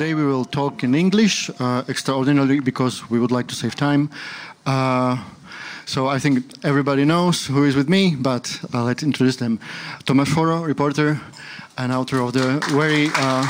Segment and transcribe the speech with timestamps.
[0.00, 4.08] today we will talk in English, uh, extraordinarily because we would like to save time.
[4.64, 5.14] Uh,
[5.84, 9.58] so I think everybody knows who is with me, but uh, let's introduce them.
[10.06, 11.20] Tomáš Forró, reporter
[11.76, 13.44] and author of the very uh,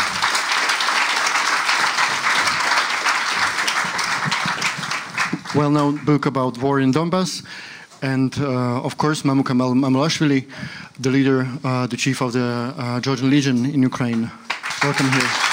[5.55, 7.45] well-known book about war in Donbass,
[8.03, 10.49] and uh, of course Mamuka Mamulashvili,
[10.99, 14.33] the leader, uh, the chief of the uh, Georgian Legion in Ukraine.
[14.83, 15.50] Welcome here.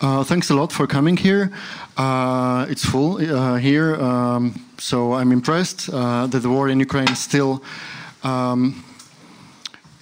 [0.00, 1.52] Uh, thanks a lot for coming here.
[1.98, 7.10] Uh, it's full uh, here, um, so I'm impressed uh, that the war in Ukraine
[7.10, 7.62] is still
[8.22, 8.82] um,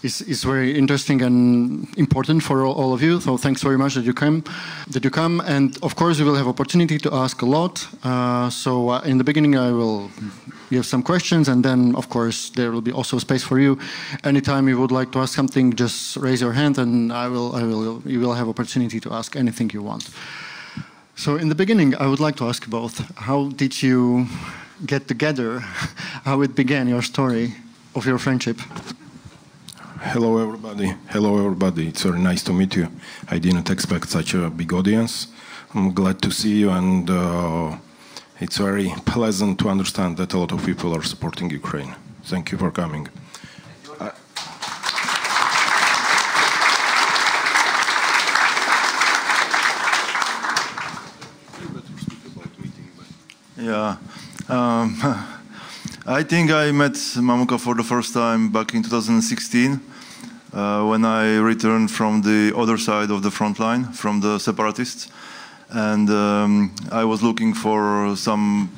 [0.08, 3.20] is, is very interesting and important for all, of you.
[3.20, 4.42] So thanks very much that you come.
[4.94, 7.74] That you come, and of course you will have opportunity to ask a lot.
[8.02, 10.10] Uh, so uh, in the beginning I will
[10.70, 13.78] give some questions, and then of course there will be also space for you.
[14.24, 17.48] Anytime you would like to ask something, just raise your hand, and I will.
[17.60, 18.02] I will.
[18.06, 20.08] You will have opportunity to ask anything you want.
[21.16, 22.94] So in the beginning, I would like to ask both:
[23.28, 24.26] How did you
[24.86, 25.60] get together?
[26.24, 27.52] How it began your story
[27.94, 28.58] of your friendship?
[30.00, 30.94] Hello, everybody.
[31.08, 31.88] Hello, everybody.
[31.88, 32.88] It's very nice to meet you.
[33.28, 35.26] I didn't expect such a big audience.
[35.74, 37.76] I'm glad to see you, and uh,
[38.38, 41.96] it's very pleasant to understand that a lot of people are supporting Ukraine.
[42.22, 43.08] Thank you for coming.
[53.56, 53.96] Yeah.
[54.48, 55.34] Um,
[56.10, 59.78] I think I met Mamuka for the first time back in 2016
[60.54, 65.10] uh, when I returned from the other side of the front line, from the separatists.
[65.68, 68.70] And um, I was looking for some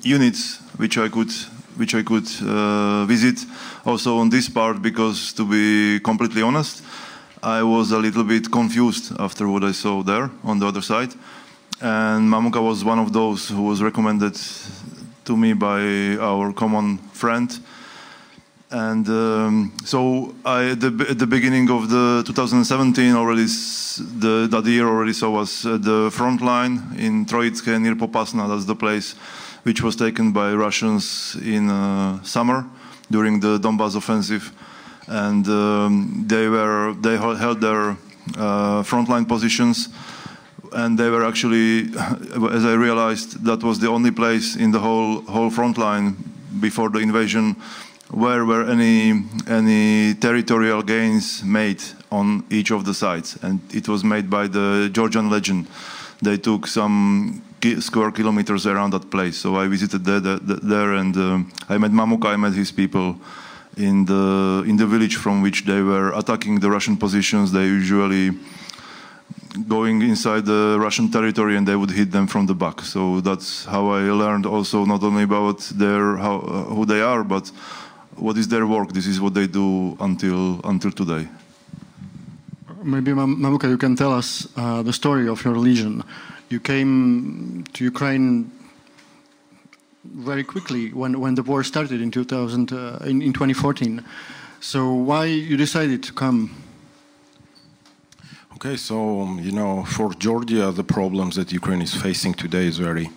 [0.00, 1.30] units which I could
[1.76, 3.44] which I could uh, visit
[3.84, 6.82] also on this part because to be completely honest,
[7.42, 11.12] I was a little bit confused after what I saw there on the other side.
[11.82, 14.38] And Mamuka was one of those who was recommended
[15.24, 17.58] to me by our common friend.
[18.70, 24.64] And um, so I, at, the, at the beginning of the 2017, already the, that
[24.64, 28.48] year already saw us at the front line in Troitske near Popasna.
[28.48, 29.12] That's the place
[29.64, 32.64] which was taken by Russians in uh, summer
[33.10, 34.52] during the Donbas offensive.
[35.06, 37.90] And um, they were they held their
[38.38, 39.88] uh, frontline positions
[40.74, 41.82] and they were actually,
[42.52, 46.16] as I realized, that was the only place in the whole whole front line
[46.60, 47.56] before the invasion
[48.10, 54.04] where were any any territorial gains made on each of the sides, and it was
[54.04, 55.66] made by the Georgian Legion.
[56.20, 57.42] They took some
[57.80, 59.36] square kilometers around that place.
[59.38, 63.16] So I visited there, there, there and uh, I met Mamuka, I met his people
[63.76, 67.52] in the in the village from which they were attacking the Russian positions.
[67.52, 68.30] They usually
[69.68, 72.80] going inside the Russian territory and they would hit them from the back.
[72.80, 77.22] So that's how I learned also not only about their how, uh, who they are,
[77.24, 77.50] but
[78.16, 78.92] what is their work.
[78.92, 81.28] This is what they do until until today.
[82.82, 86.02] Maybe Mamuka, you can tell us uh, the story of your legion.
[86.48, 88.50] You came to Ukraine
[90.04, 94.04] very quickly when, when the war started in 2000 uh, in, in 2014.
[94.60, 96.61] So why you decided to come?
[98.64, 102.78] Okay, so um, you know, for Georgia, the problems that Ukraine is facing today is
[102.78, 103.10] very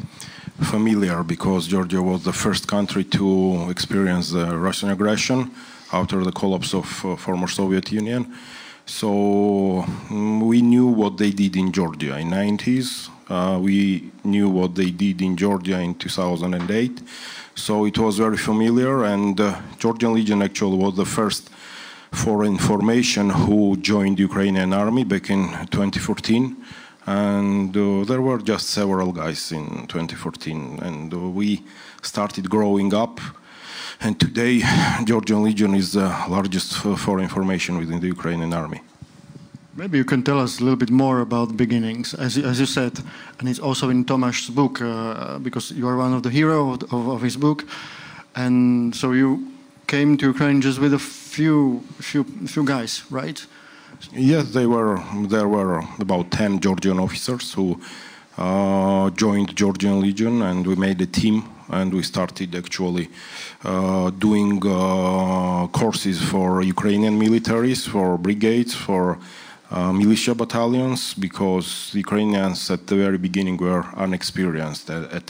[0.72, 5.51] familiar because Georgia was the first country to experience the Russian aggression
[5.94, 8.34] after the collapse of uh, former Soviet Union.
[8.88, 13.11] So um, we knew what they did in Georgia in 90s.
[13.29, 17.03] Uh, we knew what they did in Georgia in 2008.
[17.53, 21.51] So it was very familiar, and uh, Georgian Legion actually was the first
[22.15, 26.55] foreign formation who joined the Ukrainian army back in 2014
[27.05, 31.61] and uh, there were just several guys in 2014 and uh, we
[32.01, 33.19] started growing up
[33.99, 34.63] and today
[35.03, 38.81] Georgian Legion is the largest foreign formation within the Ukrainian army.
[39.75, 42.93] Maybe you can tell us a little bit more about beginnings, as, as you said,
[43.40, 46.93] and it's also in Tomáš's book, uh, because you are one of the heroes of,
[46.93, 47.66] of, of his book.
[48.35, 49.51] And so you
[49.87, 50.99] came to Ukraine just with a
[51.35, 52.23] few, few,
[52.53, 53.40] few guys, right?
[54.14, 54.93] Yes, they were.
[55.35, 57.67] There were about ten Georgian officers who
[58.37, 63.08] uh, joined Georgian Legion, and we made a team, and we started actually
[63.64, 69.17] uh, doing uh, courses for Ukrainian militaries, for brigades, for
[69.72, 71.67] uh, militia battalions, because
[72.05, 75.28] Ukrainians at the very beginning were unexperienced at, at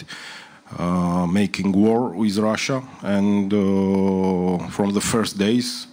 [0.77, 2.77] uh, making war with Russia.
[3.01, 5.87] And uh, from the first days,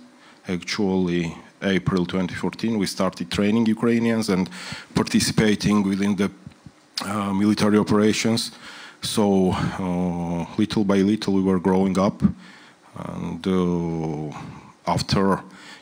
[0.48, 4.50] actually April 2014, we started training Ukrainians and
[4.94, 6.30] participating within the
[7.04, 8.52] uh, military operations.
[9.00, 12.22] So uh, little by little, we were growing up,
[12.96, 14.36] and uh,
[14.86, 15.40] after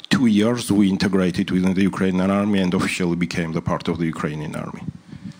[0.08, 4.06] two years, we integrated within the Ukrainian army and officially became the part of the
[4.06, 4.82] Ukrainian army.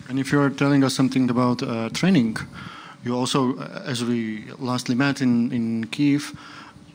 [0.09, 2.37] And if you are telling us something about uh, training,
[3.03, 6.33] you also, uh, as we lastly met in, in Kiev,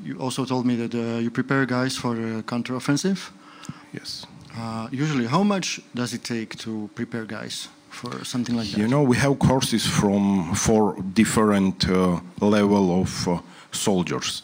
[0.07, 3.31] you also told me that uh, you prepare guys for a counteroffensive.
[3.93, 4.27] Yes.
[4.57, 8.79] Uh, usually, how much does it take to prepare guys for something like that?
[8.79, 13.41] You know, we have courses from four different uh, level of uh,
[13.73, 14.43] soldiers.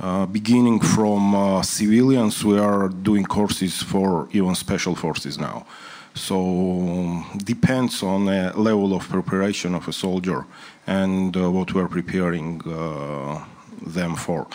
[0.00, 5.66] Uh, beginning from uh, civilians, we are doing courses for even special forces now.
[6.14, 10.46] So um, depends on the level of preparation of a soldier
[10.86, 13.44] and uh, what we are preparing uh,
[13.86, 14.46] them for.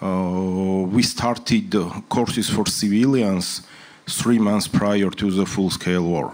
[0.00, 1.74] Uh, we started
[2.08, 3.62] courses for civilians
[4.06, 6.32] three months prior to the full-scale war,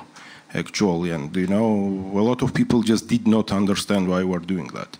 [0.52, 1.72] actually, and you know
[2.14, 4.99] a lot of people just did not understand why we're doing that.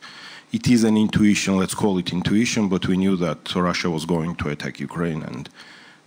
[0.51, 4.37] It is an intuition, let's call it intuition, but we knew that Russia was going
[4.37, 5.49] to attack Ukraine, and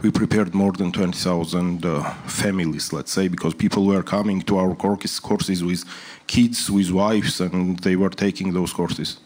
[0.02, 4.76] we prepared more than 20,000 uh, families, let's say, because people were coming to our
[4.76, 5.84] courses with
[6.26, 9.20] kids, with wives, and they were taking those courses.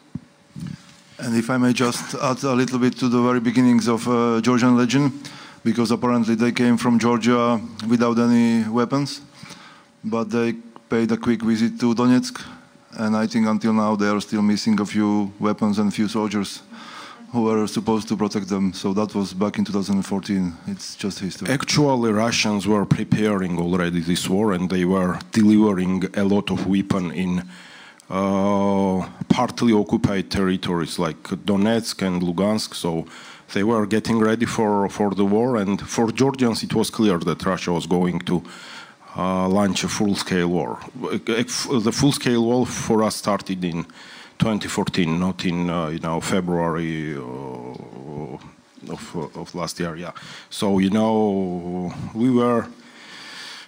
[1.24, 4.42] And if I may just add a little bit to the very beginnings of uh,
[4.42, 5.12] Georgian Legion,
[5.64, 9.22] because apparently they came from Georgia without any weapons,
[10.04, 10.54] but they
[10.90, 12.44] paid a quick visit to Donetsk,
[12.98, 16.08] and I think until now they are still missing a few weapons and a few
[16.08, 16.64] soldiers
[17.32, 18.74] who were supposed to protect them.
[18.74, 20.54] So that was back in 2014.
[20.68, 21.50] It's just history.
[21.50, 27.12] Actually, Russians were preparing already this war, and they were delivering a lot of weapon
[27.12, 27.44] in
[28.12, 32.76] partly occupied territories like Donetsk and Lugansk.
[32.76, 33.06] So
[33.54, 35.58] they were getting ready for, for the war.
[35.58, 38.44] And for Georgians, it was clear that Russia was going to
[39.16, 40.80] uh, launch a full scale war.
[40.96, 43.86] The full scale war for us started in
[44.40, 49.96] 2014, not in uh, you know February uh, of, of last year.
[49.96, 50.12] Yeah.
[50.50, 52.66] So you know we were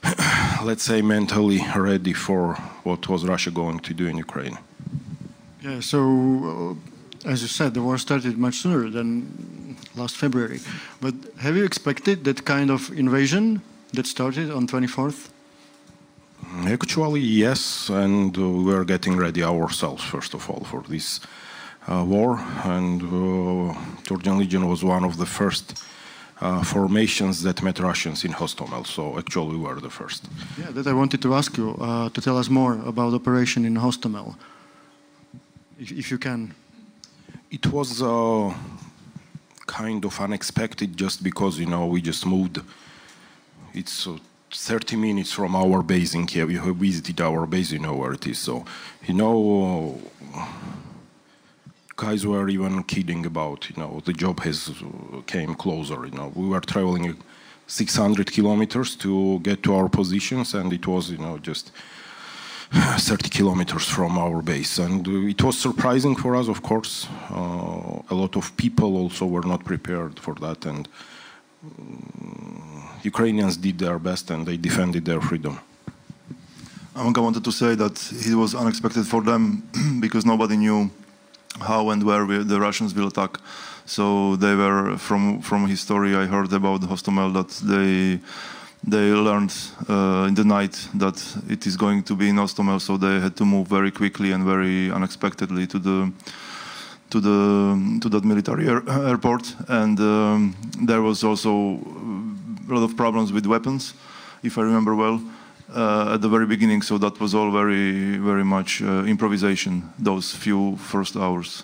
[0.63, 4.57] let's say, mentally ready for what was Russia going to do in Ukraine.
[5.61, 6.77] Yeah, so
[7.25, 10.59] uh, as you said, the war started much sooner than last February.
[10.99, 13.61] But have you expected that kind of invasion
[13.93, 15.29] that started on 24th?
[16.65, 21.21] Actually, yes, and uh, we were getting ready ourselves, first of all, for this
[21.87, 22.39] uh, war.
[22.65, 23.73] And uh,
[24.03, 25.81] Georgian Legion was one of the first
[26.63, 28.85] formations that met Russians in Hostomel.
[28.85, 30.21] So actually, we were the first.
[30.57, 33.75] Yeah, that I wanted to ask you uh, to tell us more about operation in
[33.75, 34.35] Hostomel,
[35.79, 36.53] if, if you can.
[37.49, 38.53] It was uh,
[39.65, 42.59] kind of unexpected, just because you know we just moved.
[43.73, 44.07] It's.
[44.55, 46.51] 30 minutes from our base in Kiev.
[46.51, 48.37] You have visited our base, you know where it is.
[48.37, 48.63] So,
[49.07, 49.99] you know,
[52.05, 55.99] guys were even kidding about, you know, the job has uh, came closer.
[56.09, 57.05] You know, we were traveling
[57.67, 61.71] 600 kilometers to get to our positions, and it was, you know, just
[62.73, 64.79] 30 kilometers from our base.
[64.85, 67.07] And it was surprising for us, of course.
[67.29, 70.89] Uh, a lot of people also were not prepared for that, and
[71.65, 75.55] um, Ukrainians did their best and they defended their freedom.
[76.95, 77.95] Mamuka wanted to say that
[78.29, 79.41] it was unexpected for them
[80.05, 80.91] because nobody knew
[81.59, 83.37] how and where we, the Russians will attack.
[83.85, 86.15] So they were from from history.
[86.15, 88.19] I heard about Hostomel that they
[88.85, 89.53] they learned
[89.89, 93.35] uh, in the night that it is going to be in Hostomel, so they had
[93.35, 96.11] to move very quickly and very unexpectedly to the
[97.09, 99.55] to the to that military air, airport.
[99.67, 100.55] And um,
[100.85, 101.79] there was also
[102.69, 103.93] a lot of problems with weapons,
[104.43, 105.42] if I remember well uh,
[105.75, 106.81] at the very beginning.
[106.81, 109.89] So that was all very, very much uh, improvisation.
[109.99, 111.63] Those few first hours.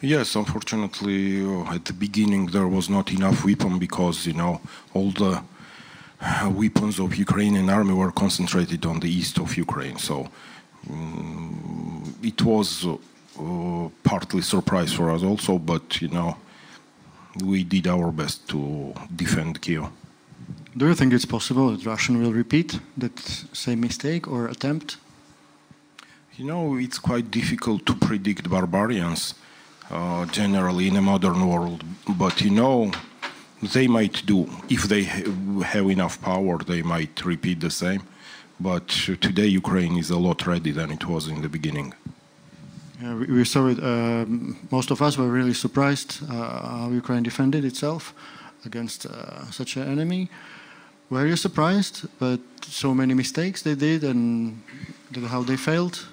[0.00, 4.60] Yes, unfortunately, uh, at the beginning there was not enough weapon because you know
[4.94, 5.42] all the
[6.20, 9.98] uh, weapons of Ukrainian army were concentrated on the east of Ukraine.
[9.98, 10.28] So
[10.88, 16.36] um, it was uh, partly surprise for us also, but you know
[17.44, 19.88] we did our best to defend Kiev.
[20.76, 23.18] Do you think it's possible that Russian will repeat that
[23.52, 24.96] same mistake or attempt?
[26.36, 29.34] You know, it's quite difficult to predict barbarians
[29.90, 32.92] uh, generally in a modern world, but you know,
[33.62, 34.48] they might do.
[34.68, 38.02] If they have enough power, they might repeat the same.
[38.60, 41.94] But today, Ukraine is a lot ready than it was in the beginning.
[43.00, 43.82] Yeah, we, we saw it.
[43.82, 46.34] Um, most of us were really surprised uh,
[46.82, 48.14] how Ukraine defended itself
[48.64, 50.28] against uh, such an enemy.
[51.10, 54.62] Were you surprised but so many mistakes they did and
[55.28, 56.06] how they failed?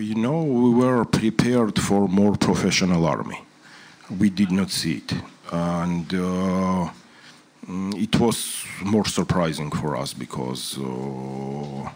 [0.00, 3.40] You know, we were prepared for more professional army.
[4.18, 5.14] We did not see it,
[5.52, 6.90] and uh,
[7.94, 10.78] it was more surprising for us because.
[10.78, 11.90] Uh,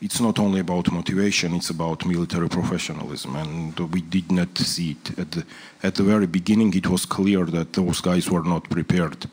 [0.00, 3.34] it's not only about motivation, it's about military professionalism.
[3.34, 5.18] And we did not see it.
[5.18, 5.44] At the,
[5.82, 9.26] at the very beginning, it was clear that those guys were not prepared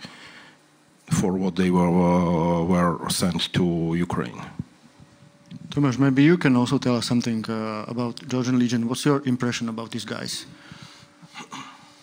[1.10, 4.42] for what they were, uh, were sent to Ukraine.
[5.70, 8.88] Tomáš, maybe you can also tell us something uh, about Georgian Legion.
[8.88, 10.46] What's your impression about these guys?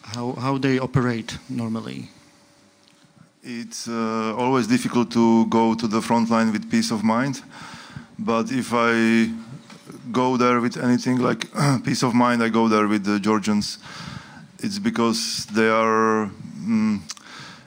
[0.02, 2.11] How, how they operate normally?
[3.42, 7.42] It's uh, always difficult to go to the front line with peace of mind.
[8.18, 9.30] But if I
[10.12, 11.49] go there with anything like
[11.85, 13.78] peace of mind, I go there with the Georgians.
[14.59, 16.30] It's because they are,
[16.61, 17.00] mm,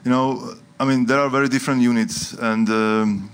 [0.04, 3.30] you know, I mean, there are very different units, and um,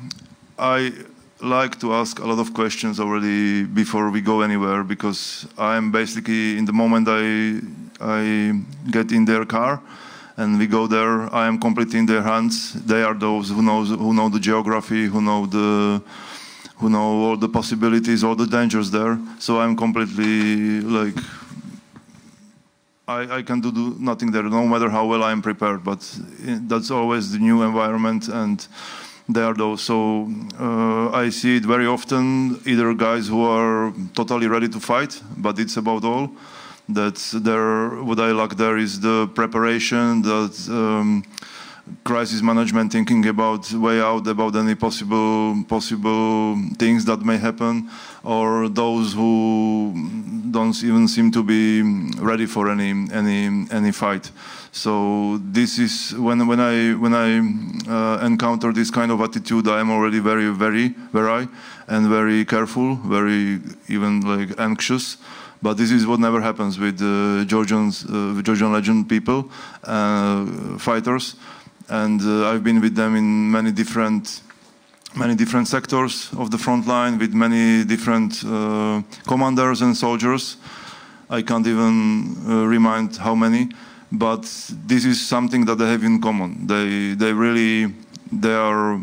[0.57, 0.93] I
[1.41, 6.57] like to ask a lot of questions already before we go anywhere because I'm basically
[6.57, 7.61] in the moment I
[8.01, 8.53] I
[8.93, 9.83] get in their car
[10.37, 11.35] and we go there.
[11.35, 12.75] I am completely in their hands.
[12.75, 16.01] They are those who knows who know the geography, who know the
[16.77, 19.19] who know all the possibilities, all the dangers there.
[19.41, 21.17] So I'm completely like
[23.21, 25.85] I, I can do, do nothing there, no matter how well I'm prepared.
[25.85, 26.01] But
[26.71, 28.67] that's always the new environment, and
[29.29, 29.83] they are those.
[29.83, 30.29] So
[30.59, 32.61] uh, I see it very often.
[32.67, 36.31] Either guys who are totally ready to fight, but it's about all.
[36.89, 40.55] That there, what I like there is the preparation, that.
[40.69, 41.25] Um,
[42.05, 47.91] crisis management, thinking about way out about any possible possible things that may happen,
[48.25, 49.93] or those who
[50.51, 51.83] don't even seem to be
[52.21, 54.31] ready for any any any fight.
[54.73, 57.39] So this is when when I when I
[57.91, 61.49] uh, encounter this kind of attitude, I am already very very very
[61.89, 65.17] and very careful, very even like anxious.
[65.61, 69.49] But this is what never happens with uh, Georgians, uh, Georgian Legion people,
[69.85, 70.45] uh,
[70.77, 71.37] fighters
[71.89, 74.41] and uh, I've been with them in many different
[75.15, 80.57] many different sectors of the front line with many different uh, commanders and soldiers.
[81.29, 83.71] I can't even uh, remind how many,
[84.11, 84.43] but
[84.87, 86.67] this is something that they have in common.
[86.67, 87.95] They they really
[88.31, 89.01] they are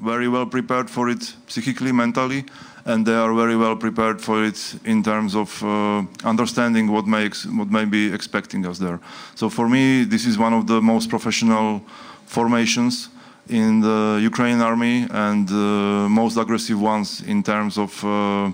[0.00, 2.44] very well prepared for it psychically, mentally,
[2.84, 7.30] and they are very well prepared for it in terms of uh, understanding what may
[7.56, 9.00] what may be expecting us there.
[9.34, 11.82] So for me, this is one of the most professional
[12.26, 13.08] formations
[13.48, 18.50] in the Ukrainian army and the most aggressive ones in terms of uh,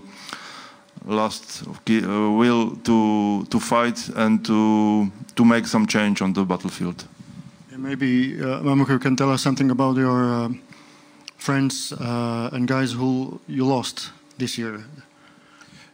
[1.06, 7.04] last uh, will to to fight and to to make some change on the battlefield.
[7.76, 10.48] maybe uh, Mamuka can tell us something about your uh,
[11.36, 14.84] friends uh, and guys who you lost this year?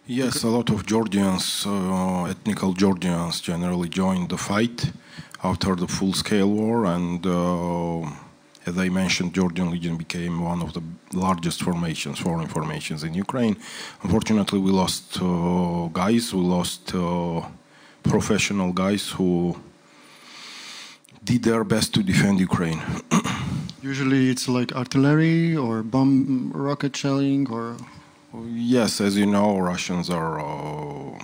[0.07, 4.93] Yes, a lot of Georgians, uh, ethnical Georgians, generally joined the fight
[5.43, 8.11] after the full-scale war, and uh,
[8.71, 10.83] as I mentioned, Georgian Legion became one of the
[11.27, 13.57] largest formations, foreign formations in Ukraine.
[14.05, 17.41] Unfortunately, we lost uh, guys, we lost uh,
[18.15, 19.31] professional guys who
[21.29, 22.81] did their best to defend Ukraine.
[23.93, 26.15] Usually, it's like artillery or bomb
[26.69, 27.65] rocket shelling or
[28.75, 31.19] Yes, as you know, Russians are uh,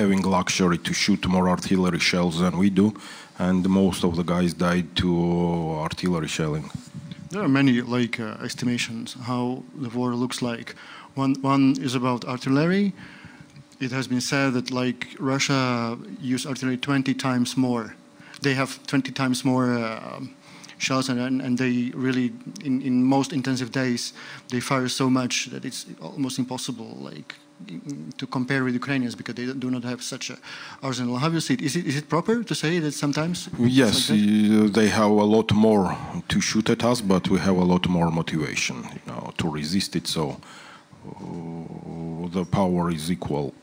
[0.00, 2.86] having luxury to shoot more artillery shells than we do,
[3.38, 5.10] and most of the guys died to
[5.80, 6.70] artillery shelling.
[7.30, 10.74] There are many like uh, estimations how the war looks like.
[11.14, 12.92] One one is about artillery.
[13.80, 17.96] It has been said that like Russia use artillery 20 times more.
[18.42, 19.78] They have 20 times more.
[19.78, 20.20] Uh,
[20.78, 22.32] shells, and, and they really,
[22.64, 24.12] in, in most intensive days,
[24.50, 27.34] they fire so much that it's almost impossible, like
[28.18, 30.38] to compare with Ukrainians because they do not have such an
[30.82, 31.16] arsenal.
[31.16, 31.62] How do you see it?
[31.62, 33.48] Is it, is it proper to say that sometimes?
[33.58, 35.96] Yes, like they have a lot more
[36.28, 39.96] to shoot at us, but we have a lot more motivation, you know, to resist
[39.96, 40.06] it.
[40.06, 40.40] So
[41.06, 43.54] uh, the power is equal.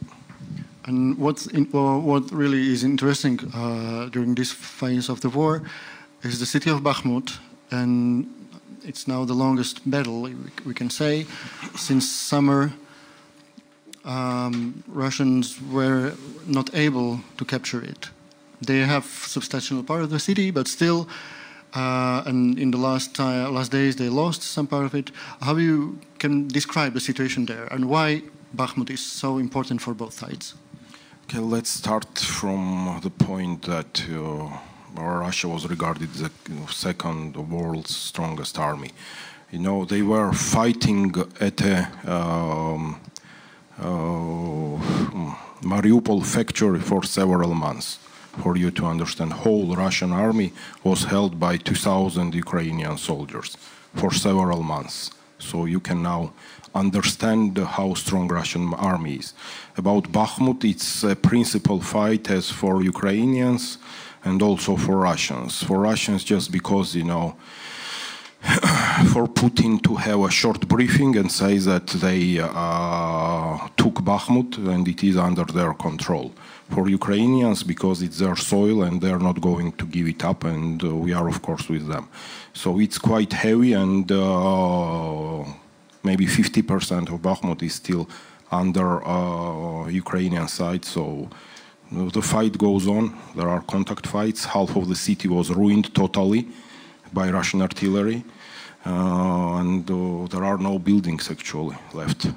[0.86, 5.62] And what's in, uh, what really is interesting uh, during this phase of the war
[6.24, 7.38] is the city of Bakhmut,
[7.70, 8.28] and
[8.84, 10.30] it's now the longest battle,
[10.66, 11.28] we can say.
[11.76, 12.74] Since summer,
[14.06, 16.14] um, Russians were
[16.46, 18.10] not able to capture it.
[18.62, 21.08] They have substantial part of the city, but still,
[21.74, 25.12] uh, and in the last uh, last days they lost some part of it.
[25.42, 28.22] How you can describe the situation there, and why
[28.56, 30.54] Bakhmut is so important for both sides?
[31.24, 34.50] Okay, let's start from the point that uh,
[34.96, 36.30] Russia was regarded the
[36.70, 38.92] second world's strongest army.
[39.52, 43.00] You know, they were fighting at a um,
[43.82, 45.32] Oh, hmm.
[45.68, 47.98] Mariupol factory for several months.
[48.44, 53.58] For you to understand, whole Russian army was held by 2,000 Ukrainian soldiers
[53.96, 55.12] for several months.
[55.40, 56.32] So you can now
[56.74, 59.34] understand how strong Russian army is.
[59.76, 63.78] About Bakhmut, it's a principal fight as for Ukrainians
[64.24, 65.64] and also for Russians.
[65.64, 67.36] For Russians, just because you know,
[69.12, 74.88] for Putin to have a short briefing and say that they uh, took Bakhmut and
[74.88, 76.34] it is under their control.
[76.70, 80.82] For Ukrainians, because it's their soil and they're not going to give it up, and
[80.84, 82.08] uh, we are, of course, with them.
[82.54, 85.44] So it's quite heavy, and uh,
[86.04, 88.08] maybe 50% of Bakhmut is still
[88.52, 90.86] under uh, Ukrainian side.
[90.86, 91.30] So
[91.92, 93.18] the fight goes on.
[93.36, 94.46] There are contact fights.
[94.46, 96.48] Half of the city was ruined totally
[97.14, 98.24] by Russian artillery,
[98.84, 102.28] and uh, there are no buildings actually left.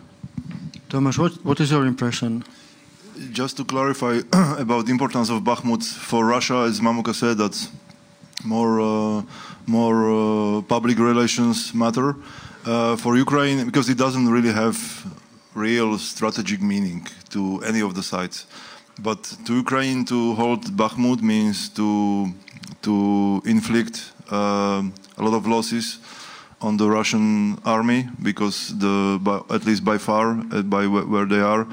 [0.89, 2.45] Thomas, what, what is your impression?
[3.33, 4.21] Just to clarify
[4.59, 7.69] about the importance of Bakhmut for Russia, as Mamuka said, that
[8.45, 9.23] more uh,
[9.67, 12.17] more uh, public relations matter.
[12.67, 14.79] Uh, for Ukraine, because it doesn't really have
[15.55, 18.47] real strategic meaning to any of the sides.
[18.99, 22.33] But to Ukraine to hold Bakhmut means to
[22.83, 24.83] to inflict uh,
[25.19, 25.99] a lot of losses
[26.65, 31.67] on the Russian army because the at least by far uh, by where they are,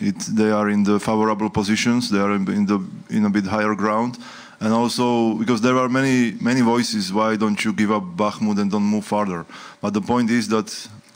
[0.00, 2.10] it, they are in the favorable positions.
[2.10, 2.78] They are in the
[3.10, 4.12] in a bit higher ground,
[4.60, 7.12] and also because there are many many voices.
[7.12, 9.44] Why don't you give up Bakhmut and don't move farther?
[9.82, 10.68] But the point is that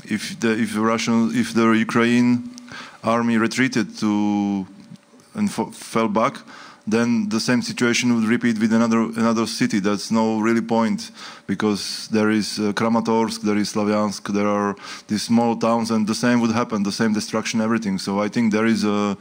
[0.05, 2.31] if the if Russian if the Ukraine
[3.05, 4.67] army retreated to
[5.35, 6.35] and fell back,
[6.91, 9.81] then the same situation would repeat with another another city.
[9.81, 11.11] That's no really point
[11.47, 14.77] because there is uh, Kramatorsk, there is Slavyansk, there are
[15.09, 17.99] these small towns, and the same would happen, the same destruction, everything.
[17.99, 19.17] So I think there is a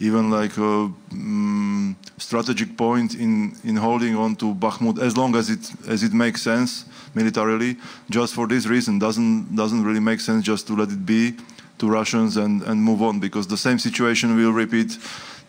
[0.00, 5.48] even like a um, strategic point in in holding on to Bakhmut as long as
[5.50, 7.76] it as it makes sense militarily.
[8.10, 11.34] Just for this reason, doesn't doesn't really make sense just to let it be
[11.78, 14.98] to Russians and and move on because the same situation will repeat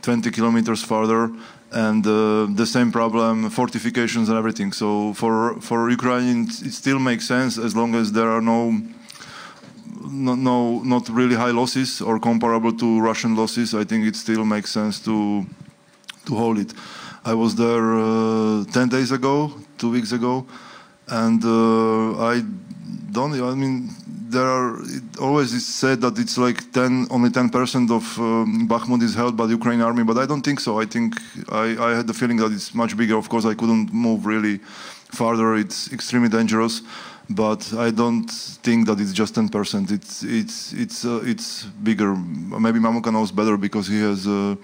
[0.05, 1.31] 20 kilometers farther
[1.71, 4.71] and uh, the same problem, fortifications and everything.
[4.71, 8.59] So for for Ukraine, it still makes sense as long as there are no,
[10.27, 10.57] no, no
[10.93, 13.73] not really high losses or comparable to Russian losses.
[13.73, 15.45] I think it still makes sense to
[16.27, 16.71] to hold it.
[17.31, 20.45] I was there uh, 10 days ago, two weeks ago,
[21.07, 22.43] and uh, I
[23.11, 23.33] don't.
[23.33, 23.89] I mean,
[24.35, 28.67] there are it always is said that it's like 10 only 10 percent of um,
[28.67, 30.79] Bakhmut is held by the Ukrainian army, but I don't think so.
[30.79, 31.15] I think
[31.49, 33.17] I, I had the feeling that it's much bigger.
[33.17, 34.57] Of course, I couldn't move really
[35.19, 35.55] farther.
[35.55, 36.81] It's extremely dangerous,
[37.29, 38.29] but I don't
[38.65, 39.91] think that it's just 10 percent.
[39.91, 42.15] It's it's it's uh, it's bigger.
[42.65, 44.27] Maybe Mamuka knows better because he has.
[44.27, 44.55] Uh,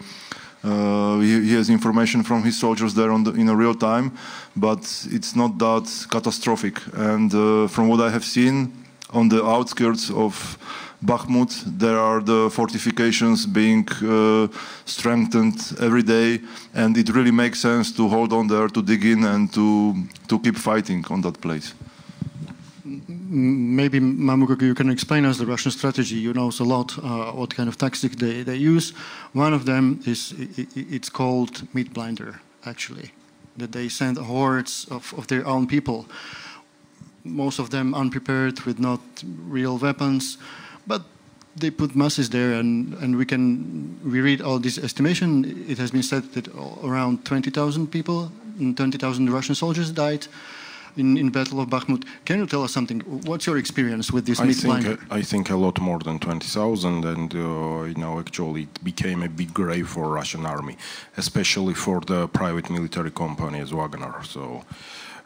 [0.64, 4.12] uh, he, he, has information from his soldiers there the, in a real time,
[4.56, 6.80] but it's not that catastrophic.
[6.94, 8.72] And uh, from what I have seen,
[9.12, 10.58] on the outskirts of
[11.04, 14.48] Bakhmut, there are the fortifications being uh,
[14.86, 16.40] strengthened every day,
[16.74, 19.96] and it really makes sense to hold on there, to dig in, and to
[20.28, 21.74] to keep fighting on that place.
[23.08, 26.16] Maybe Mamuka, you can explain us the Russian strategy.
[26.16, 28.94] You know a lot uh, what kind of tactic they, they use.
[29.34, 30.34] One of them is
[30.76, 33.12] it's called meat grinder, actually,
[33.58, 36.06] that they send hordes of, of their own people
[37.24, 39.00] most of them unprepared with not
[39.48, 40.38] real weapons,
[40.88, 41.04] but
[41.56, 45.66] they put masses there, and, and we can we read all this estimation.
[45.68, 46.48] It has been said that
[46.84, 50.28] around 20,000 people, 20,000 Russian soldiers died
[50.98, 52.04] in in Battle of Bakhmut.
[52.26, 53.02] Can you tell us something?
[53.30, 57.34] What's your experience with this I think, I think a lot more than 20,000, and
[57.34, 57.38] uh,
[57.84, 60.78] you know actually it became a big grave for Russian army,
[61.18, 64.24] especially for the private military company as Wagner.
[64.24, 64.64] So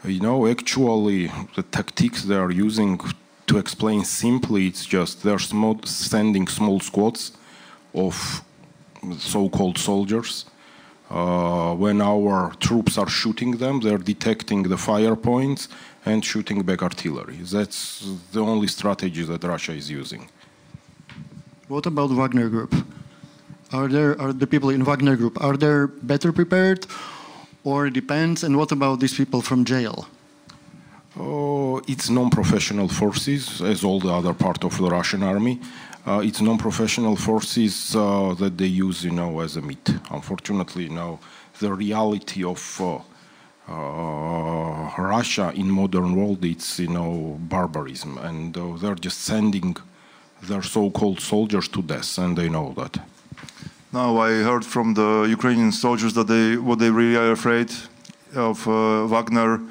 [0.08, 3.00] you know, actually, the tactics they are using
[3.48, 7.32] to explain simply, it's just they're small, sending small squads
[7.94, 8.44] of
[9.20, 10.46] so-called soldiers.
[11.10, 15.68] Uh, when our troops are shooting them, they're detecting the fire points
[16.06, 17.38] and shooting back artillery.
[17.38, 20.30] That's the only strategy that Russia is using.
[21.68, 22.74] What about Wagner Group?
[23.72, 26.86] Are there are the people in Wagner Group are they better prepared,
[27.64, 28.44] or it depends?
[28.44, 30.08] And what about these people from jail?
[31.18, 35.60] Oh, it's non-professional forces, as all the other part of the Russian army.
[36.08, 39.90] Uh, it's non-professional forces uh, that they use, you know, as a meat.
[40.12, 41.20] Unfortunately, you know,
[41.60, 43.00] the reality of uh,
[43.68, 48.18] uh, Russia in modern world, it's, you know, barbarism.
[48.20, 49.76] And uh, they're just sending
[50.44, 53.02] their so-called soldiers to death, and they know that.
[53.92, 57.72] Now I heard from the Ukrainian soldiers that they what they really are afraid
[58.36, 59.62] of uh, Wagner,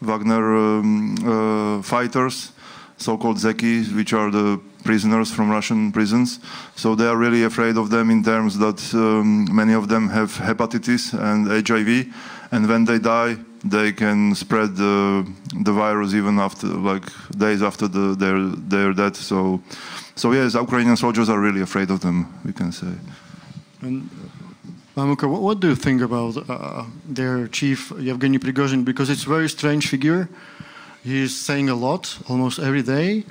[0.00, 2.52] Wagner um, fighters,
[3.00, 6.38] so-called Zekis, which are the prisoners from Russian prisons.
[6.76, 10.32] So they are really afraid of them in terms that um, many of them have
[10.32, 12.06] hepatitis and HIV,
[12.52, 15.26] and when they die, they can spread the,
[15.64, 17.04] the virus even after, like
[17.36, 18.38] days after the, their
[18.74, 19.16] their death.
[19.16, 19.60] So,
[20.14, 22.26] so yes, Ukrainian soldiers are really afraid of them.
[22.44, 22.92] We can say.
[23.82, 24.08] And
[24.96, 28.84] Mamuka, what, what do you think about uh, their chief Yevgeny Prigozhin?
[28.84, 30.28] Because it's a very strange figure.
[31.02, 33.24] He's saying a lot almost every day.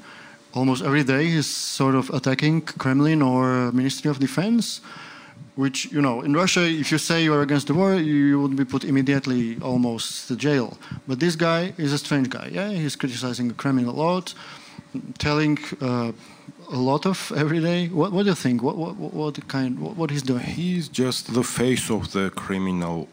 [0.54, 4.82] Almost every day, he's sort of attacking Kremlin or Ministry of Defense.
[5.56, 8.56] Which you know, in Russia, if you say you are against the war, you would
[8.56, 10.78] be put immediately almost to jail.
[11.08, 12.50] But this guy is a strange guy.
[12.52, 14.34] Yeah, he's criticizing Kremlin a lot,
[15.18, 15.60] telling.
[15.80, 16.14] Uh,
[16.72, 17.88] a lot of every day.
[17.88, 18.62] What, what do you think?
[18.62, 19.80] What, what, what kind?
[19.80, 20.44] What, what he's doing?
[20.44, 23.08] He's just the face of the criminal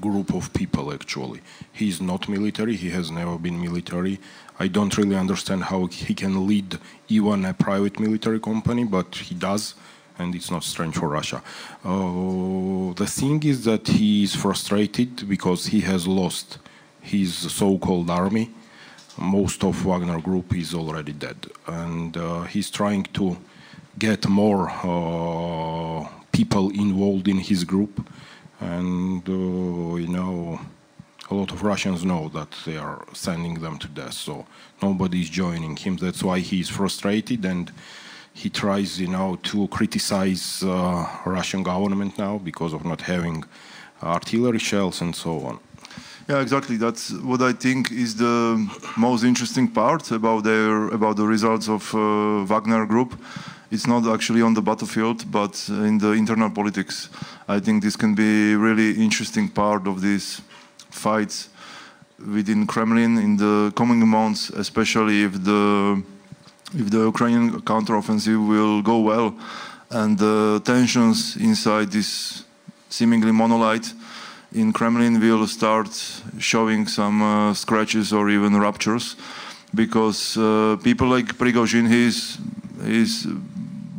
[0.00, 0.92] group of people.
[0.92, 1.40] Actually,
[1.72, 2.76] he's not military.
[2.76, 4.18] He has never been military.
[4.58, 6.78] I don't really understand how he can lead
[7.08, 9.74] even a private military company, but he does,
[10.18, 11.42] and it's not strange for Russia.
[11.84, 16.58] Uh, the thing is that he is frustrated because he has lost
[17.00, 18.50] his so-called army
[19.18, 23.36] most of Wagner Group is already dead, and uh, he's trying to
[23.98, 28.06] get more uh, people involved in his group,
[28.60, 30.60] and uh, you know,
[31.30, 34.46] a lot of Russians know that they are sending them to death, so
[34.82, 35.96] nobody is joining him.
[35.96, 37.72] That's why he's frustrated and.
[38.38, 43.44] He tries, you know, to criticize uh, Russian government now because of not having
[44.02, 45.58] artillery shells and so on.
[46.28, 46.76] Yeah, exactly.
[46.76, 51.94] That's what I think is the most interesting part about their about the results of
[51.94, 53.14] uh, Wagner Group.
[53.70, 57.08] It's not actually on the battlefield, but in the internal politics.
[57.48, 60.40] I think this can be really interesting part of these
[60.90, 61.48] fights
[62.18, 66.02] within Kremlin in the coming months, especially if the
[66.74, 69.34] if the Ukrainian counteroffensive will go well,
[69.90, 72.44] and the tensions inside this
[72.88, 73.94] seemingly monolith
[74.52, 75.88] in Kremlin will start
[76.38, 79.16] showing some uh, scratches or even ruptures
[79.74, 82.38] because uh, people like Prigozhin, he's,
[82.84, 83.26] he's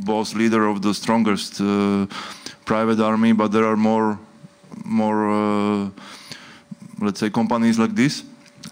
[0.07, 2.07] boss leader of the strongest uh,
[2.65, 4.17] private army, but there are more,
[4.85, 5.89] more uh,
[7.01, 8.23] let's say, companies like this.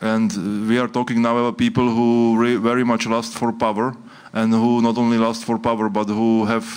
[0.02, 0.32] And
[0.70, 2.10] we are talking now about people who
[2.60, 3.96] very much lust for power
[4.34, 6.68] and who not only lust for power, but who have,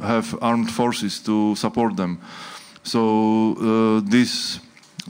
[0.00, 2.18] have armed forces to support them.
[2.82, 3.00] So
[3.54, 4.60] uh, this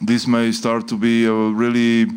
[0.03, 2.11] this may start to be a really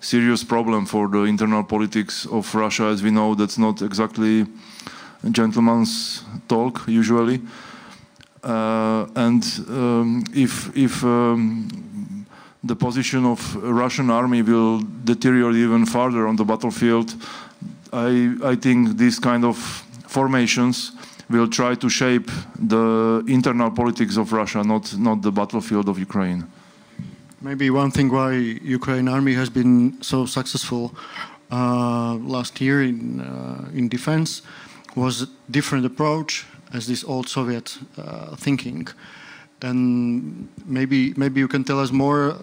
[0.00, 2.84] serious problem for the internal politics of Russia.
[2.84, 4.46] As we know, that's not exactly
[5.32, 7.40] gentleman's talk usually.
[8.42, 12.26] Uh, and um, if if um,
[12.62, 17.14] the position of Russian army will deteriorate even further on the battlefield,
[17.92, 19.56] I I think these kind of
[20.06, 20.92] formations
[21.28, 22.30] will try to shape
[22.68, 26.44] the internal politics of Russia, not not the battlefield of Ukraine.
[27.40, 30.94] Maybe one thing why Ukraine army has been so successful
[31.50, 34.42] uh, last year in uh, in defense
[34.96, 38.88] was a different approach as this old Soviet uh, thinking.
[39.62, 42.36] And maybe maybe you can tell us more.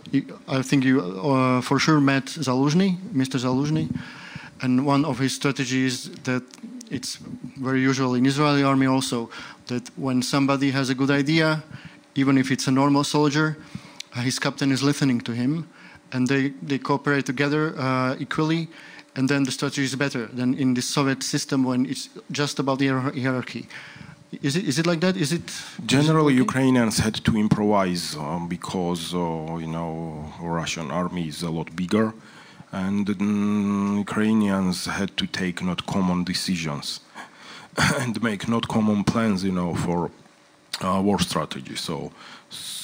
[0.47, 3.37] I think you uh, for sure met Zaluzhny, Mr.
[3.39, 3.87] Zaluzhny,
[4.61, 6.43] and one of his strategies that
[6.89, 7.17] it's
[7.57, 9.29] very usual in Israeli army also
[9.67, 11.63] that when somebody has a good idea,
[12.15, 13.57] even if it's a normal soldier,
[14.15, 15.67] his captain is listening to him,
[16.11, 18.69] and they, they cooperate together uh, equally,
[19.15, 22.79] and then the strategy is better than in the Soviet system when it's just about
[22.79, 23.67] the hierarchy.
[24.41, 25.15] Is it, is it like that?
[25.15, 25.53] Is it
[25.85, 31.75] generally Ukrainians had to improvise um, because uh, you know Russian army is a lot
[31.75, 32.13] bigger,
[32.71, 37.01] and um, Ukrainians had to take not common decisions
[37.99, 40.09] and make not common plans, you know, for
[40.81, 41.75] uh, war strategy.
[41.75, 42.11] So,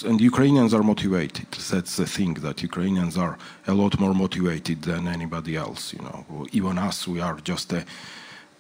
[0.07, 1.47] and Ukrainians are motivated.
[1.71, 5.93] That's the thing that Ukrainians are a lot more motivated than anybody else.
[5.93, 7.85] You know, even us, we are just a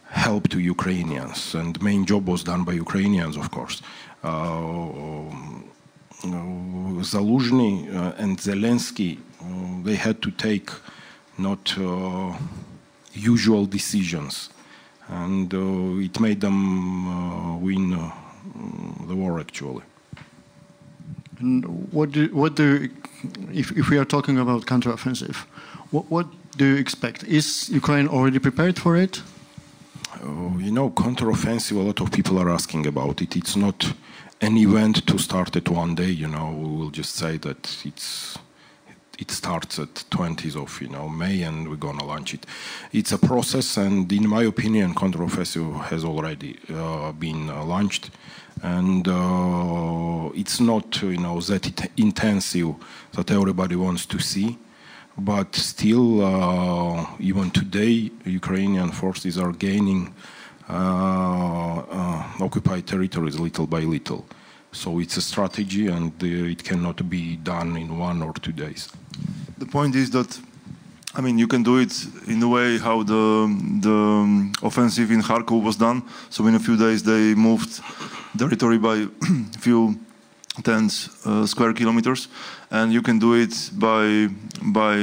[0.09, 3.81] help to Ukrainians, and main job was done by Ukrainians, of course.
[4.23, 5.29] Uh,
[7.11, 10.69] Zaluzhny uh, and Zelensky, uh, they had to take
[11.37, 12.33] not uh,
[13.13, 14.49] usual decisions
[15.09, 17.89] and uh, it made them uh, win
[19.07, 19.83] the war actually.
[21.39, 22.89] And what do what do
[23.51, 25.37] if if we are talking about counteroffensive,
[25.91, 27.23] what what do you expect?
[27.23, 29.21] Is Ukraine already prepared for it?
[30.21, 31.77] Uh, you know, counteroffensive.
[31.77, 33.35] A lot of people are asking about it.
[33.35, 33.93] It's not
[34.41, 36.09] an event to start at one day.
[36.09, 38.37] You know, we will just say that it's
[39.19, 42.45] it starts at 20th of you know May and we're gonna launch it.
[42.91, 48.09] It's a process, and in my opinion, counteroffensive has already uh, been uh, launched,
[48.63, 52.75] and uh, it's not you know that intensive
[53.13, 54.57] that everybody wants to see.
[55.17, 60.13] But still, uh, even today, Ukrainian forces are gaining
[60.69, 64.25] uh, uh, occupied territories little by little.
[64.71, 68.89] So it's a strategy, and it cannot be done in one or two days.
[69.57, 70.39] The point is that,
[71.15, 71.91] I mean, you can do it
[72.27, 73.47] in the way how the
[73.81, 73.97] the
[74.63, 76.03] offensive in Kharkov was done.
[76.29, 77.81] So in a few days they moved
[78.37, 79.07] territory by
[79.59, 79.99] few
[80.63, 82.27] tens uh, square kilometers,
[82.71, 84.27] and you can do it by
[84.61, 84.97] by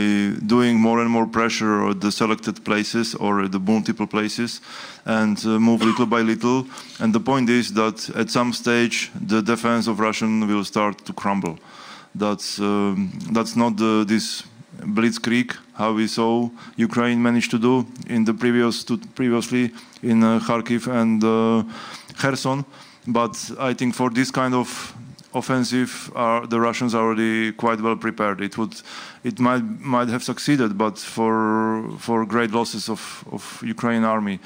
[0.47, 4.61] doing more and more pressure at the selected places or the multiple places,
[5.05, 6.67] and uh, move little by little.
[7.01, 11.13] And the point is that at some stage the defense of Russian will start to
[11.13, 11.59] crumble.
[12.15, 14.43] That's um, that's not the, this
[14.81, 19.71] blitzkrieg how we saw Ukraine managed to do in the previous to, previously
[20.03, 21.63] in uh, Kharkiv and uh,
[22.19, 22.65] Kherson.
[23.07, 24.95] But I think for this kind of
[25.35, 26.11] offensive,
[26.49, 28.41] the Russians are already quite well prepared.
[28.41, 28.81] It would,
[29.23, 34.41] it might might have succeeded, but for for great losses of of Ukraine army,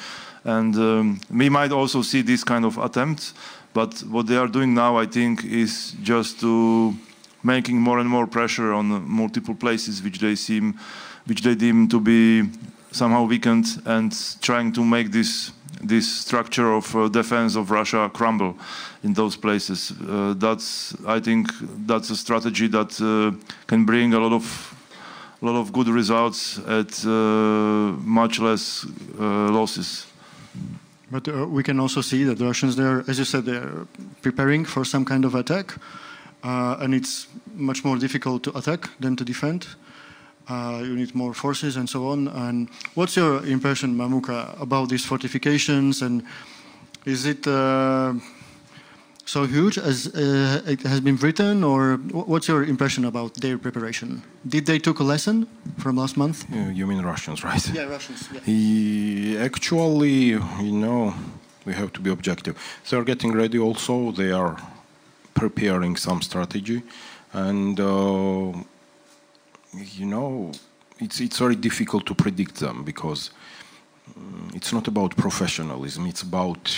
[0.45, 3.35] and um, we might also see this kind of attempts.
[3.73, 6.95] But what they are doing now, I think, is just to
[7.43, 10.79] making more and more pressure on multiple places which they seem,
[11.27, 12.51] which they deem to be
[12.91, 18.57] somehow weakened, and trying to make this this structure of uh, defense of Russia crumble
[19.03, 19.93] in those places.
[19.93, 21.49] Uh, that's, I think,
[21.87, 24.77] that's a strategy that uh, can bring a lot of
[25.43, 28.85] a lot of good results at uh, much less
[29.19, 30.07] uh, losses.
[31.11, 33.87] But we can also see that the Russians, there, as you said, they're
[34.21, 35.75] preparing for some kind of attack,
[36.43, 39.67] and it's much more difficult to attack than to defend.
[40.51, 42.29] Uh, you need more forces and so on.
[42.29, 46.03] And what's your impression, Mamuka, about these fortifications?
[46.03, 46.25] And
[47.05, 48.15] is it uh,
[49.25, 54.23] so huge as uh, it has been written, or what's your impression about their preparation?
[54.45, 55.47] Did they took a lesson
[55.79, 56.45] from last month?
[56.51, 57.65] You mean Russians, right?
[57.73, 58.29] Yeah, Russians.
[58.33, 59.45] Yeah.
[59.45, 60.31] Actually,
[60.67, 61.15] you know,
[61.65, 62.55] we have to be objective.
[62.89, 63.59] They are getting ready.
[63.59, 64.57] Also, they are
[65.35, 66.83] preparing some strategy,
[67.33, 68.53] and uh,
[69.75, 70.53] you know,
[70.99, 73.31] it's it's very difficult to predict them because
[74.17, 76.07] um, it's not about professionalism.
[76.07, 76.77] It's about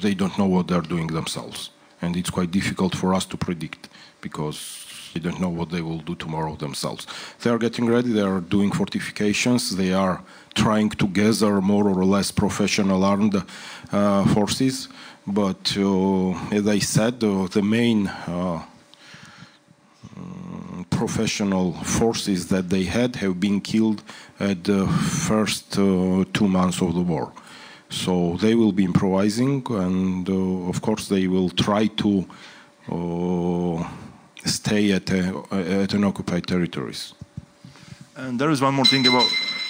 [0.00, 1.70] they don't know what they're doing themselves,
[2.02, 3.88] and it's quite difficult for us to predict
[4.20, 7.06] because they don't know what they will do tomorrow themselves.
[7.40, 8.10] They are getting ready.
[8.12, 9.76] They are doing fortifications.
[9.76, 10.20] They are
[10.54, 13.40] trying to gather more or less professional armed
[13.92, 14.88] uh, forces.
[15.26, 18.62] But uh, as I said, uh, the main uh,
[20.96, 24.02] professional forces that they had have been killed
[24.38, 24.86] at the
[25.28, 27.32] first uh, two months of the war.
[27.90, 32.10] So they will be improvising, and uh, of course they will try to
[32.90, 33.88] uh,
[34.44, 37.14] stay at, at an occupied territories.
[38.16, 39.28] And there is one more thing about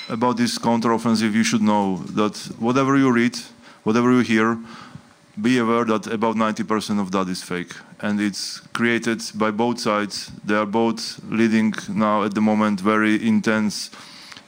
[0.08, 1.32] about this counteroffensive.
[1.32, 3.36] You should know that whatever you read,
[3.84, 4.58] whatever you hear,
[5.40, 7.74] be aware that about 90% of that is fake.
[8.00, 10.30] And it's created by both sides.
[10.44, 13.90] They are both leading now at the moment very intense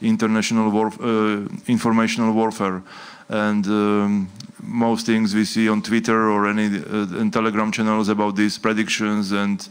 [0.01, 0.69] international
[1.01, 2.83] uh, informational warfare.
[3.29, 4.31] And um,
[4.63, 9.69] most things we see on twitter or any uh, telegram channels about these predictions and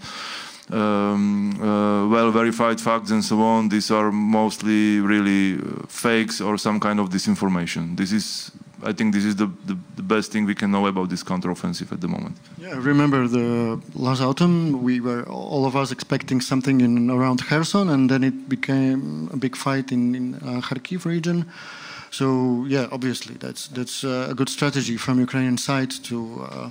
[0.71, 6.58] um, uh, well verified facts and so on these are mostly really uh, fakes or
[6.58, 7.95] some kind of disinformation.
[7.95, 8.51] This is
[8.83, 11.91] I think this is the, the, the, best thing we can know about this counteroffensive
[11.91, 12.38] at the moment.
[12.57, 17.45] Yeah, I remember the last autumn we were all of us expecting something in around
[17.45, 21.45] Kherson, and then it became a big fight in, in uh, Kharkiv region.
[22.11, 26.69] So yeah, obviously that's that's uh, a good strategy from Ukrainian side to uh,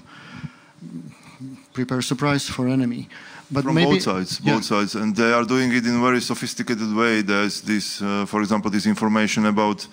[1.73, 3.09] prepare surprise for enemy.
[3.51, 4.61] But from maybe, both sides, both yeah.
[4.61, 7.21] sides, and they are doing it in a very sophisticated way.
[7.21, 9.87] There's this, uh, for example, this information about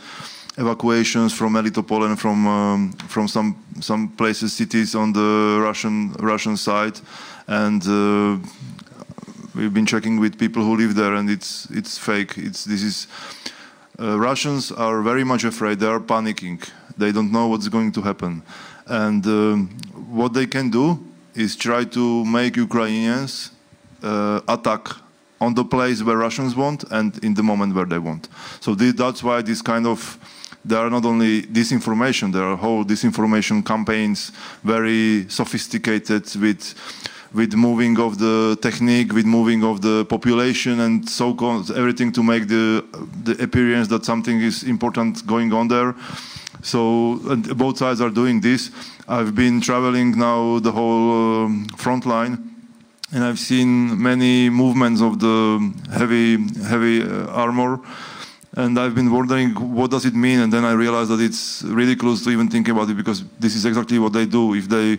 [0.58, 6.58] evacuations from Melitopol and from um, from some some places, cities on the Russian Russian
[6.58, 7.00] side,
[7.48, 8.38] and uh,
[9.56, 12.38] we've been checking with people who live there, and it's it's fake.
[12.38, 13.08] It's this is.
[14.00, 15.80] Uh, Russians are very much afraid.
[15.80, 18.42] They are panicking, They don't know what's going to happen.
[18.88, 19.68] And um,
[20.10, 20.98] what they can do
[21.36, 23.52] is try to make Ukrainians
[24.02, 24.88] uh, attack
[25.40, 28.28] on the place where Russians want and in the moment where they want.
[28.60, 30.18] So th- that's why this kind of
[30.64, 34.32] there are not only disinformation, there are whole disinformation campaigns,
[34.64, 36.76] very sophisticated with
[37.34, 42.24] with moving of the technique, with moving of the population, and so on, everything to
[42.24, 42.84] make the
[43.24, 45.96] the appearance that something is important going on there.
[46.62, 47.20] So
[47.56, 48.70] both sides are doing this.
[49.08, 52.38] I've been traveling now the whole um, front line,
[53.14, 57.80] and I've seen many movements of the heavy heavy uh, armor
[58.56, 62.24] and I've been wondering what does it mean, and then I realized that it's ridiculous
[62.26, 64.54] to even think about it because this is exactly what they do.
[64.56, 64.98] If they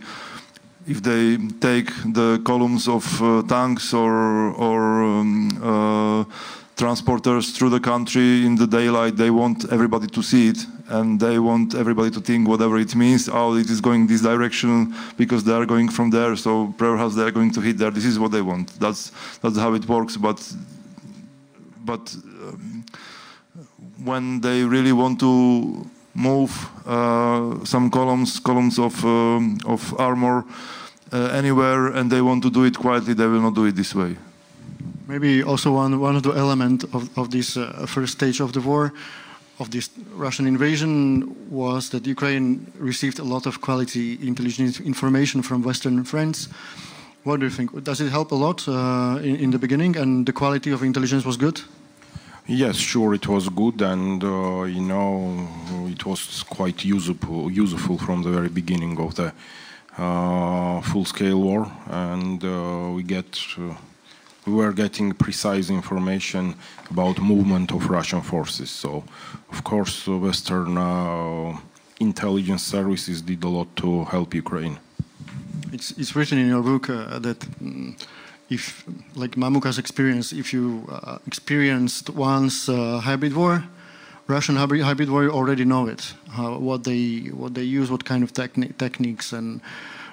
[0.86, 6.24] if they take the columns of uh, tanks or or um, uh,
[6.76, 11.38] transporters through the country in the daylight, they want everybody to see it, and they
[11.38, 13.28] want everybody to think whatever it means.
[13.28, 17.22] Oh, it is going this direction because they are going from there, so perhaps they
[17.22, 17.90] are going to hit there.
[17.90, 18.80] This is what they want.
[18.80, 19.12] That's
[19.42, 20.16] that's how it works.
[20.16, 20.40] But
[21.84, 22.16] but.
[22.42, 22.84] Um,
[24.04, 26.50] when they really want to move
[26.86, 30.44] uh, some columns, columns of, um, of armor
[31.12, 33.94] uh, anywhere, and they want to do it quietly, they will not do it this
[33.94, 34.16] way.
[35.08, 38.60] Maybe also one, one of the elements of, of this uh, first stage of the
[38.60, 38.92] war,
[39.58, 45.62] of this Russian invasion, was that Ukraine received a lot of quality intelligence information from
[45.62, 46.48] Western friends.
[47.24, 47.84] What do you think?
[47.84, 51.24] Does it help a lot uh, in, in the beginning, and the quality of intelligence
[51.24, 51.60] was good?
[52.46, 55.48] Yes, sure, it was good, and uh, you know,
[55.88, 59.32] it was quite useful, useful from the very beginning of the
[59.96, 63.74] uh, full-scale war, and uh, we get, uh,
[64.44, 66.56] we were getting precise information
[66.90, 68.70] about movement of Russian forces.
[68.70, 69.04] So,
[69.52, 71.56] of course, Western uh,
[72.00, 74.80] intelligence services did a lot to help Ukraine.
[75.72, 77.38] It's, it's written in your book uh, that.
[77.62, 77.96] Mm,
[78.52, 78.84] if,
[79.14, 83.64] like Mamuka's experience, if you uh, experienced once uh, hybrid war,
[84.26, 86.14] Russian hybrid, hybrid war, you already know it.
[86.30, 89.60] How, what they what they use, what kind of techni techniques and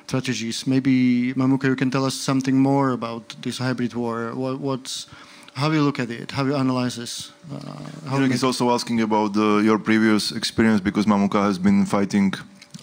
[0.08, 0.66] strategies.
[0.66, 4.34] Maybe Mamuka, you can tell us something more about this hybrid war.
[4.34, 5.08] What, what's
[5.54, 7.32] how you look at it, how you analyze this.
[7.54, 12.34] Uh, how he's also asking about uh, your previous experience because Mamuka has been fighting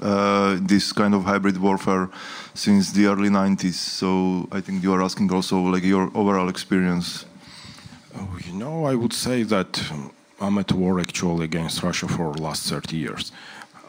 [0.03, 2.09] uh, this kind of hybrid warfare
[2.55, 3.75] since the early 90s.
[3.75, 7.27] So I think you are asking also like your overall experience.
[8.15, 9.83] Oh, you know, I would say that
[10.41, 13.33] I'm at war actually against Russia for the last 30 years.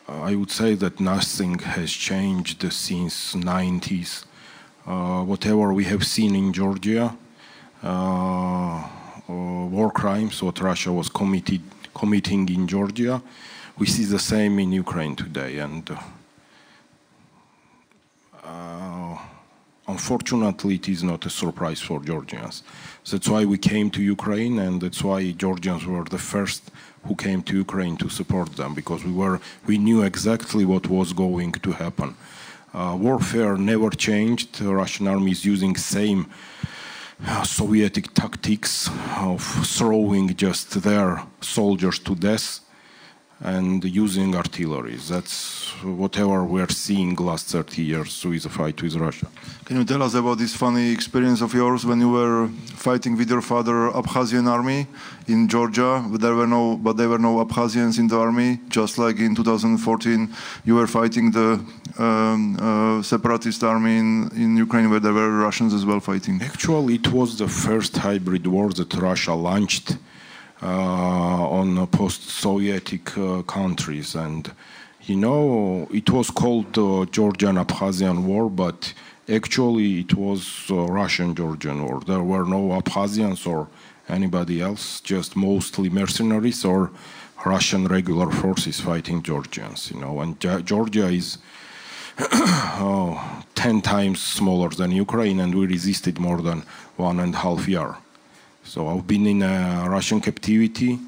[0.08, 4.24] I would say that nothing has changed since 90s.
[4.86, 7.14] Uh, whatever we have seen in Georgia,
[7.84, 8.88] uh, uh,
[9.28, 11.62] war crimes, what Russia was committed,
[11.94, 13.22] committing in Georgia,
[13.78, 15.60] we see the same in Ukraine today.
[15.60, 15.90] And
[18.44, 19.18] uh,
[19.88, 22.64] unfortunately, it is not a surprise for Georgians.
[23.10, 26.72] That's why we came to Ukraine, and that's why Georgians were the first
[27.06, 31.14] who came to Ukraine to support them because we were we knew exactly what was
[31.14, 32.16] going to happen.
[32.74, 34.60] Uh, warfare never changed.
[34.60, 36.26] The Russian army is using same
[37.26, 39.42] uh, Soviet tactics of
[39.78, 42.67] throwing just their soldiers to death
[43.42, 44.96] and using artillery.
[44.96, 49.28] That's whatever we're seeing last 30 years with the fight with Russia.
[49.66, 53.30] Can you tell us about this funny experience of yours when you were fighting with
[53.30, 54.88] your father Abkhazian army
[55.28, 56.04] in Georgia?
[56.10, 58.60] But there were no, but there were no Abkhazians in the army.
[58.70, 60.34] Just like in 2014,
[60.66, 61.64] you were fighting the
[62.00, 66.42] um, uh, separatist army in, in Ukraine, where there were Russians as well fighting.
[66.42, 69.98] Actually, it was the first hybrid war that Russia launched
[70.60, 74.16] Uh, on post-Sovietic uh, countries.
[74.16, 74.52] And,
[75.04, 78.92] you know, it was called uh, the Georgian-Abkhazian War, but
[79.30, 82.02] actually it was uh, Russian-Georgian War.
[82.02, 83.68] There were no Abkhazians or
[84.10, 86.90] anybody else, just mostly mercenaries or
[87.46, 90.22] Russian regular forces fighting Georgians, you know.
[90.22, 91.38] And Georgia is
[92.20, 96.64] oh, 10 times smaller than Ukraine, and we resisted more than
[96.96, 97.98] one and a half year.
[98.68, 101.00] So I've been in a Russian captivity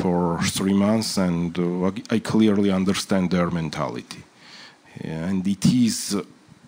[0.00, 4.22] for three months, and uh, I clearly understand their mentality.
[5.00, 6.16] And it is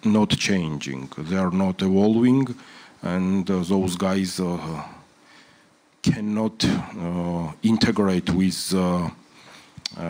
[0.04, 1.08] not changing.
[1.16, 2.52] They are not evolving,
[3.00, 4.82] and uh, those guys uh,
[6.02, 9.08] cannot uh, integrate with uh,
[9.96, 10.02] uh,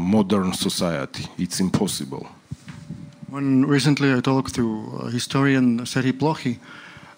[0.00, 1.28] modern society.
[1.38, 2.26] It's impossible.
[3.30, 6.58] When recently I talked to historian Serhii Plokhy,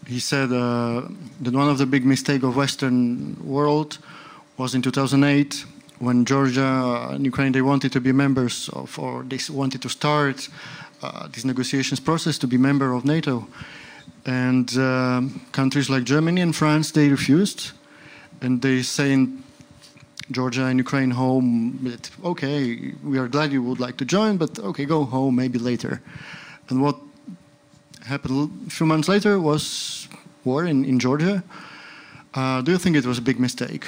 [0.09, 1.02] he said uh,
[1.42, 3.98] that one of the big mistakes of Western world
[4.56, 5.66] was in 2008
[5.98, 10.48] when Georgia and Ukraine they wanted to be members of, or they wanted to start
[11.02, 13.46] uh, this negotiations process to be member of NATO,
[14.24, 17.72] and um, countries like Germany and France they refused,
[18.40, 19.42] and they saying
[20.30, 24.59] Georgia and Ukraine home that okay we are glad you would like to join, but
[24.59, 26.00] okay go home maybe later,
[26.70, 26.96] and what
[28.09, 30.09] happened a few months later was
[30.44, 31.42] war in, in Georgia.
[32.34, 33.84] Uh, do you think it was a big mistake?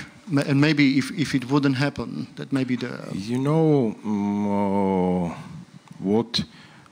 [0.46, 2.92] And maybe if, if it wouldn't happen, that maybe the.
[3.14, 5.34] You know um, uh,
[5.98, 6.44] what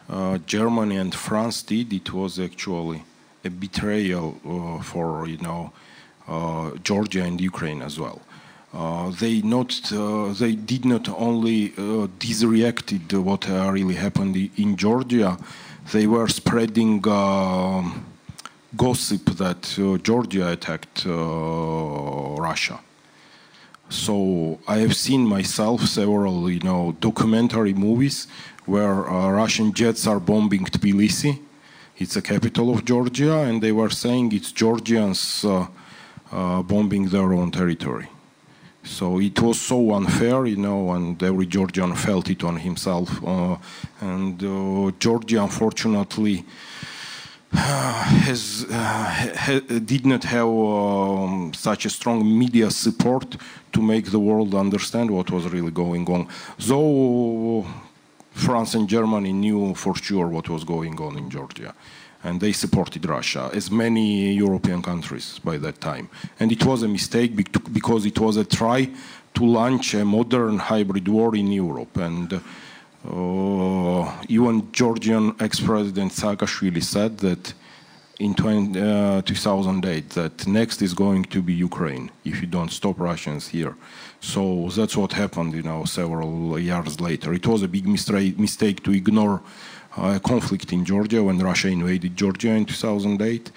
[0.09, 1.93] uh, Germany and France did?
[1.93, 3.03] It was actually
[3.45, 5.73] a betrayal uh, for you know
[6.27, 8.21] uh, Georgia and Ukraine as well.
[8.75, 9.71] Uh, they not
[10.39, 11.73] they did not only
[12.19, 15.39] disreacted what really happened in Georgia,
[15.93, 18.05] they were spreading um,
[18.77, 21.11] gossip that uh, Georgia attacked uh,
[22.39, 22.81] Russia.
[23.89, 28.27] So I have seen myself several, you know, documentary movies
[28.67, 31.41] where uh, Russian jets are bombing Tbilisi.
[31.97, 35.67] It's the capital of Georgia, and they were saying it's Georgians uh,
[36.31, 38.09] uh, bombing their own territory.
[38.89, 43.23] So it was so unfair, you know, and every Georgian felt it on himself.
[43.25, 43.57] Uh,
[44.01, 44.41] and
[44.99, 46.45] Georgia, unfortunately,
[47.53, 49.61] has uh, ha
[49.93, 53.37] did not have um, such a strong media support
[53.73, 56.27] to make the world understand what was really going on.
[56.59, 57.67] Though
[58.33, 61.75] France and Germany knew for sure what was going on in Georgia,
[62.25, 66.09] and they supported Russia, as many European countries by that time.
[66.41, 67.37] And it was a mistake
[67.73, 68.91] because it was a try
[69.35, 71.97] to launch a modern hybrid war in Europe.
[71.97, 72.41] And
[73.09, 77.55] uh, even Georgian ex-president Saakashvili said that
[78.19, 82.99] in 20, uh, 2008 that next is going to be Ukraine if you don't stop
[82.99, 83.77] Russians here.
[84.21, 87.33] So that's what happened, you know, several years later.
[87.33, 89.41] It was a big mistake to ignore
[90.23, 93.51] conflict in Georgia when Russia invaded Georgia in 2008,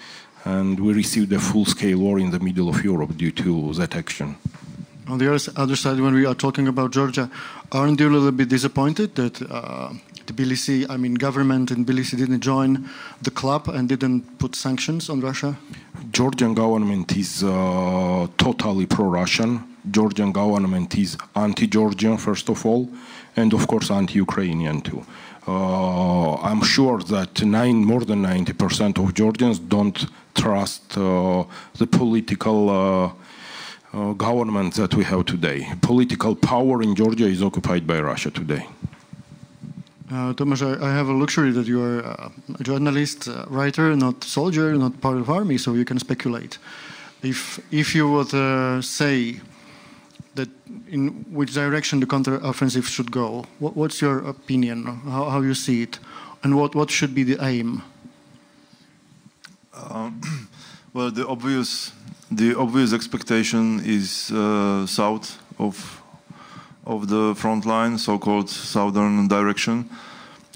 [0.44, 4.36] and we received a full-scale war in the middle of Europe due to that action.
[5.08, 7.30] On the other side, when we are talking about Georgia,
[7.70, 9.92] aren't you a little bit disappointed that uh,
[10.26, 12.88] Tbilisi, I mean, government in Tbilisi didn't join
[13.20, 15.56] the club and didn't put sanctions on Russia?
[16.12, 19.64] Georgian government is uh, totally pro-Russian.
[19.90, 22.88] Georgian government is anti-Georgian, first of all,
[23.36, 25.04] and of course anti-Ukrainian too.
[25.46, 31.44] Uh, I'm sure that nine, more than 90% of Georgians don't trust uh,
[31.78, 35.66] the political uh, government that we have today.
[35.80, 38.66] Political power in Georgia is occupied by Russia today.
[40.12, 44.22] Uh, Tomáš, I, I, have a luxury that you are a journalist, uh, writer, not
[44.22, 46.58] soldier, not part of army, so you can speculate.
[47.22, 49.40] If if you would uh, say
[50.34, 50.48] that
[50.88, 54.84] in which direction the counteroffensive should go, what, what's your opinion?
[54.84, 55.98] How, how you see it,
[56.42, 57.82] and what what should be the aim?
[59.74, 60.20] Um,
[60.94, 61.92] well, the obvious
[62.30, 66.02] the obvious expectation is uh, south of
[66.84, 69.88] of the front line, so-called southern direction,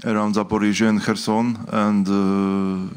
[0.05, 2.93] around Zaporizhia and Kherson, and uh,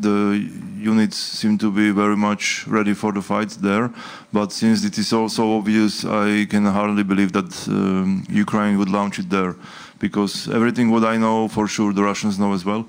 [0.00, 0.48] the
[0.82, 3.90] units seem to be very much ready for the fight there.
[4.32, 9.18] But since it is also obvious, I can hardly believe that um, Ukraine would launch
[9.18, 9.54] it there,
[9.98, 12.84] because everything what I know for sure the Russians know as well,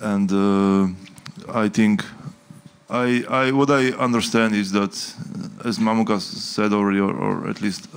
[0.00, 0.88] and uh,
[1.64, 2.04] I think
[2.88, 4.92] I, I, what I understand is that,
[5.64, 7.88] as Mamuka said already, or, or at least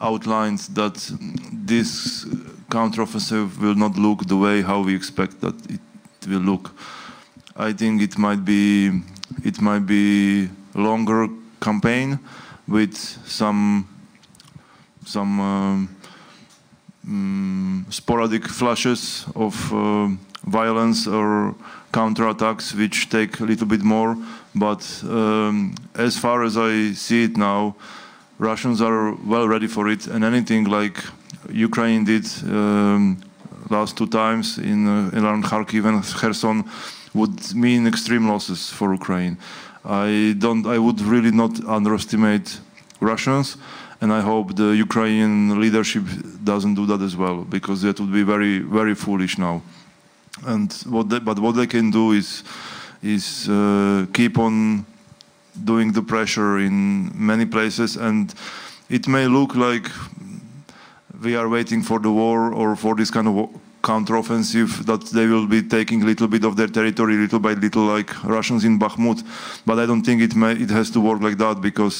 [0.00, 0.94] outlined, that
[1.52, 2.24] this
[2.70, 5.80] counteroffensive will not look the way how we expect that it
[6.28, 6.70] will look.
[7.56, 8.90] I think it might be
[9.44, 11.28] it might be longer
[11.60, 12.18] campaign
[12.66, 12.96] with
[13.26, 13.88] some
[15.06, 15.88] some um,
[17.90, 20.08] sporadic flashes of uh,
[20.44, 21.54] violence or
[21.92, 24.16] counterattacks which take a little bit more.
[24.54, 27.76] But um, as far as I see it now,
[28.38, 31.04] Russians are well ready for it, and anything like
[31.50, 33.22] Ukraine did um,
[33.70, 36.64] last two times in, uh, around Kharkiv and Kherson
[37.14, 39.38] would mean extreme losses for Ukraine.
[39.84, 40.66] I don't.
[40.66, 42.60] I would really not underestimate
[43.00, 43.56] Russians,
[44.00, 46.04] and I hope the Ukrainian leadership
[46.42, 49.62] doesn't do that as well, because that would be very, very foolish now.
[50.46, 52.42] And what they, but what they can do is
[53.02, 54.86] is uh, keep on
[55.64, 58.34] doing the pressure in many places, and
[58.88, 59.90] it may look like
[61.22, 63.48] we are waiting for the war or for this kind of
[63.90, 67.84] counteroffensive that they will be taking a little bit of their territory little by little
[67.94, 69.20] like Russians in Bakhmut
[69.66, 71.98] but I don't think it may it has to work like that because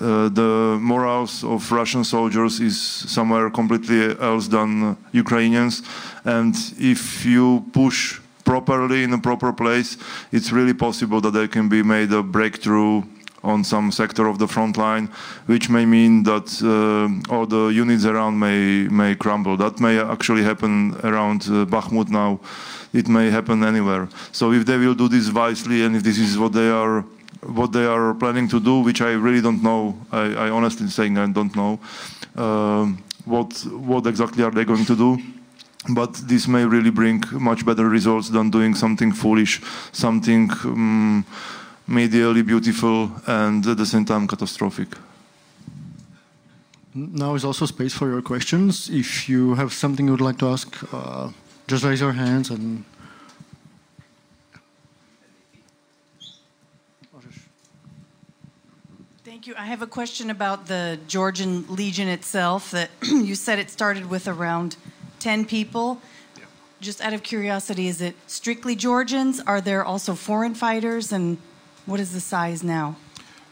[0.00, 5.82] uh, the morals of Russian soldiers is somewhere completely else than Ukrainians.
[6.24, 9.98] And if you push properly in a proper place,
[10.32, 13.02] it's really possible that there can be made a breakthrough
[13.42, 15.08] on some sector of the front line,
[15.46, 19.56] which may mean that uh, all the units around may may crumble.
[19.56, 22.40] That may actually happen around uh, Bakhmut now.
[22.92, 24.08] It may happen anywhere.
[24.32, 27.04] So if they will do this wisely, and if this is what they are
[27.42, 31.16] what they are planning to do, which I really don't know, I, I honestly saying
[31.16, 31.78] I don't know
[32.36, 32.86] uh,
[33.24, 35.18] what what exactly are they going to do
[35.88, 39.62] but this may really bring much better results than doing something foolish,
[39.92, 41.24] something um,
[41.90, 44.88] medially beautiful and at the same time catastrophic.
[46.94, 48.88] Now is also space for your questions.
[48.88, 51.30] If you have something you would like to ask, uh,
[51.66, 52.84] just raise your hands and.
[59.24, 59.54] Thank you.
[59.56, 62.72] I have a question about the Georgian Legion itself.
[62.72, 64.76] That you said it started with around
[65.20, 66.02] 10 people.
[66.36, 66.44] Yeah.
[66.80, 69.40] Just out of curiosity, is it strictly Georgians?
[69.40, 71.12] Are there also foreign fighters?
[71.12, 71.38] And
[71.90, 72.96] what is the size now?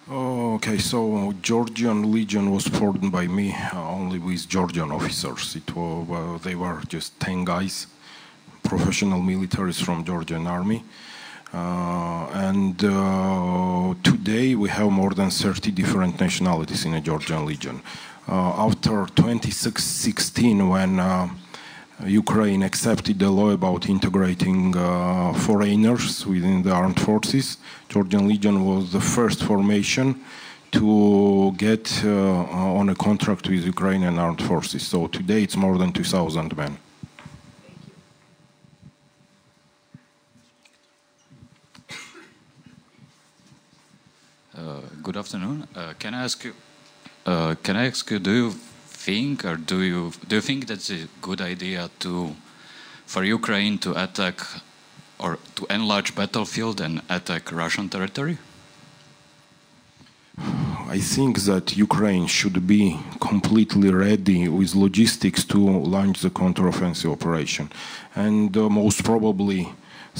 [0.08, 5.56] Okay, so Georgian Legion was formed by me uh, only with Georgian officers.
[5.56, 7.88] It was, uh, they were just 10 guys,
[8.62, 10.84] professional militaries from Georgian army.
[11.52, 17.82] Uh, and uh, today we have more than 30 different nationalities in the Georgian Legion.
[18.28, 21.28] Uh, after 2016, when uh,
[22.06, 27.56] Ukraine accepted the law about integrating uh, foreigners within the armed forces.
[27.88, 30.20] Georgian Legion was the first formation
[30.70, 32.10] to get uh,
[32.80, 34.86] on a contract with Ukrainian armed forces.
[34.86, 36.78] So today it's more than 2,000 men.
[44.56, 45.66] Uh, good afternoon.
[45.74, 46.54] Uh, can I ask you?
[47.26, 48.18] Uh, can I ask you?
[48.18, 48.54] Do you
[49.08, 52.10] think, or do you do you think that's a good idea to
[53.12, 54.38] for Ukraine to attack
[55.24, 58.36] or to enlarge battlefield and attack Russian territory?
[60.96, 62.84] I think that Ukraine should be
[63.30, 65.58] completely ready with logistics to
[65.96, 67.66] launch the counteroffensive operation,
[68.26, 69.62] and uh, most probably.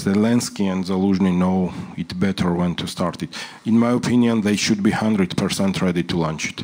[0.09, 1.59] Zelensky and Zaluzhny know
[2.01, 3.31] it better when to start it.
[3.65, 6.59] In my opinion, they should be 100% ready to launch it.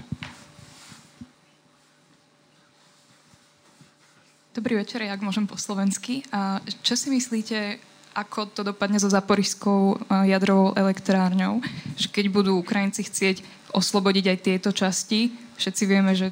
[4.55, 6.23] Dobrý večer, jak môžem po slovensky.
[6.31, 7.75] A čo si myslíte,
[8.15, 11.59] ako to dopadne so zaporišskou jadrovou elektrárňou?
[11.99, 13.43] Že keď budú Ukrajinci chcieť
[13.75, 16.31] oslobodiť aj tieto časti, všetci vieme, že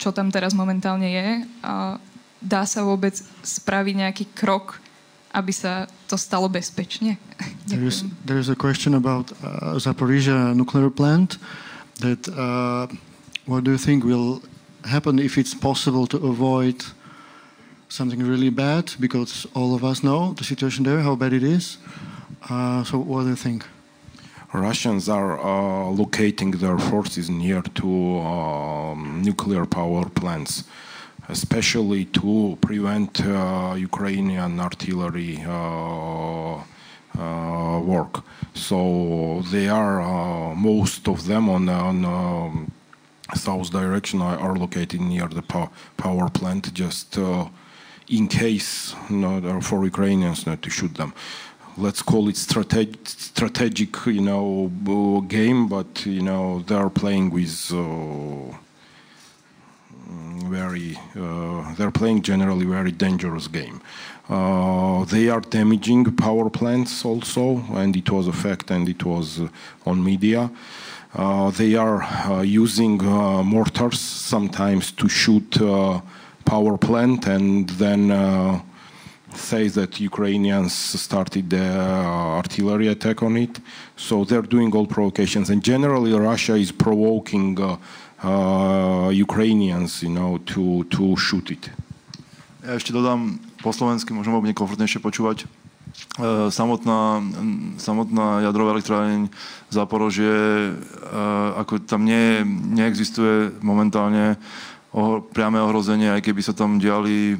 [0.00, 1.28] čo tam teraz momentálne je,
[1.60, 2.00] a
[2.40, 4.80] dá sa vôbec spraviť nejaký krok,
[5.36, 7.20] aby sa to stalo bezpečne?
[7.68, 11.36] There is, there is a question about uh, Zaporizhia nuclear plant
[12.00, 12.88] that uh,
[13.44, 14.40] what do you think will
[14.88, 16.80] happen if it's possible to avoid
[17.88, 21.78] something really bad because all of us know the situation there, how bad it is.
[22.48, 23.64] Uh, so, what do you think?
[24.52, 30.64] Russians are uh, locating their forces near to um, nuclear power plants,
[31.28, 36.62] especially to prevent uh, Ukrainian artillery uh,
[37.18, 38.24] uh, work.
[38.54, 42.04] So they are uh, most of them on on.
[42.04, 42.72] Um,
[43.34, 47.18] south direction are, located near the pow power plant just
[48.10, 51.12] in case not, for Ukrainians not to shoot them.
[51.76, 57.70] Let's call it strategic, strategic, you know, game, but you know they are playing with
[57.72, 58.56] uh,
[60.48, 63.80] very, uh, they're playing generally very dangerous game.
[64.28, 69.40] Uh, they are damaging power plants also, and it was a fact, and it was
[69.40, 69.48] uh,
[69.86, 70.50] on media.
[71.14, 75.58] Uh, they are uh, using mortars sometimes to shoot
[76.48, 78.60] power plant and then uh,
[79.36, 83.54] say that Ukrainians started the uh, artillery attack on it.
[83.96, 87.76] So they're doing all provocations, and generally Russia is provoking uh,
[88.24, 91.64] uh, Ukrainians, you know, to to shoot it.
[92.64, 95.48] Ja ešte dodám po slovensky, možno bude komfortnejšie počúvať.
[96.52, 97.18] Samotná,
[97.78, 99.32] samotná jadrová elektráreň
[99.72, 100.72] Zaporožie, e,
[101.58, 104.38] ako tam nie, neexistuje momentálne
[105.32, 107.38] priame ohrozenie, aj keby sa tam diali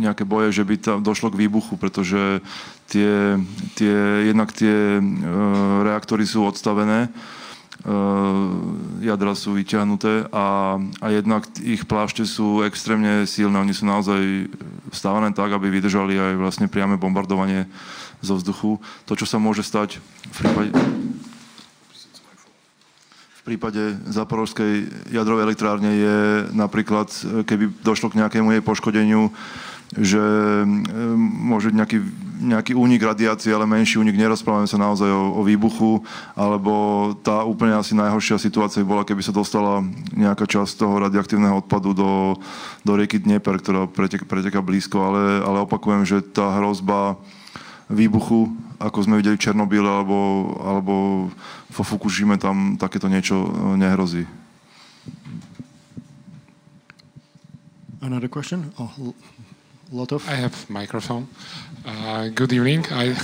[0.00, 2.40] nejaké boje, že by tam došlo k výbuchu, pretože
[2.88, 3.36] tie,
[3.76, 3.96] tie,
[4.32, 5.02] jednak tie e,
[5.84, 7.10] reaktory sú odstavené, e,
[9.04, 13.60] jadra sú vyťahnuté a, a jednak ich plášte sú extrémne silné.
[13.60, 14.48] Oni sú naozaj
[14.90, 17.68] stávané tak, aby vydržali aj vlastne priame bombardovanie
[18.24, 18.80] zo vzduchu.
[19.04, 20.00] To, čo sa môže stať
[20.32, 20.70] v prípade,
[23.50, 26.18] prípade Zaporovskej jadrovej elektrárne je
[26.54, 27.10] napríklad,
[27.42, 29.34] keby došlo k nejakému jej poškodeniu,
[29.98, 30.22] že
[31.18, 31.98] môže nejaký,
[32.38, 36.06] nejaký únik radiácie, ale menší únik, nerozprávame sa naozaj o, o výbuchu,
[36.38, 39.82] alebo tá úplne asi najhoršia situácia bola, keby sa dostala
[40.14, 42.38] nejaká časť toho radioaktívneho odpadu do,
[42.86, 47.18] do rieky Dnieper, ktorá pretek, preteká blízko, ale, ale opakujem, že tá hrozba
[47.90, 50.16] výbuchu, ako sme videli v Černobyle alebo,
[50.64, 50.94] alebo
[51.68, 53.36] vo Fukushime, tam takéto niečo
[53.76, 54.24] nehrozí.
[58.00, 58.72] Another question?
[58.80, 59.12] Oh,
[59.92, 60.24] lot of.
[60.24, 61.28] I have microphone.
[61.84, 62.88] Uh, good evening.
[62.90, 63.12] I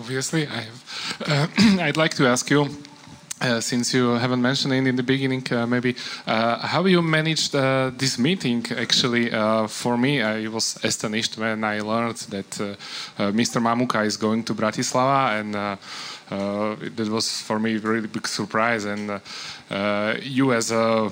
[0.00, 0.80] obviously I have.
[1.20, 1.46] Uh,
[1.84, 2.89] I'd like to ask you.
[3.42, 7.54] Uh, since you haven't mentioned it in the beginning, uh, maybe uh, how you managed
[7.54, 8.62] uh, this meeting?
[8.76, 9.30] Actually,
[9.66, 12.50] for me, I was astonished when I learned that
[13.16, 13.58] Mr.
[13.62, 15.54] Mamuka is going to Bratislava, and
[16.96, 18.84] that was for me a really big surprise.
[18.84, 19.22] And
[19.70, 21.08] uh, you, as a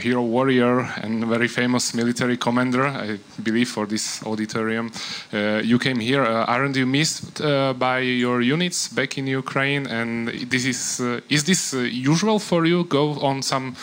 [0.00, 4.90] hero warrior and very famous military commander, I believe, for this auditorium,
[5.32, 6.22] uh, you came here.
[6.22, 9.86] Uh, aren't you missed uh, by your units back in Ukraine?
[9.86, 12.84] And this is uh, is this uh, usual for you?
[12.84, 13.74] Go on some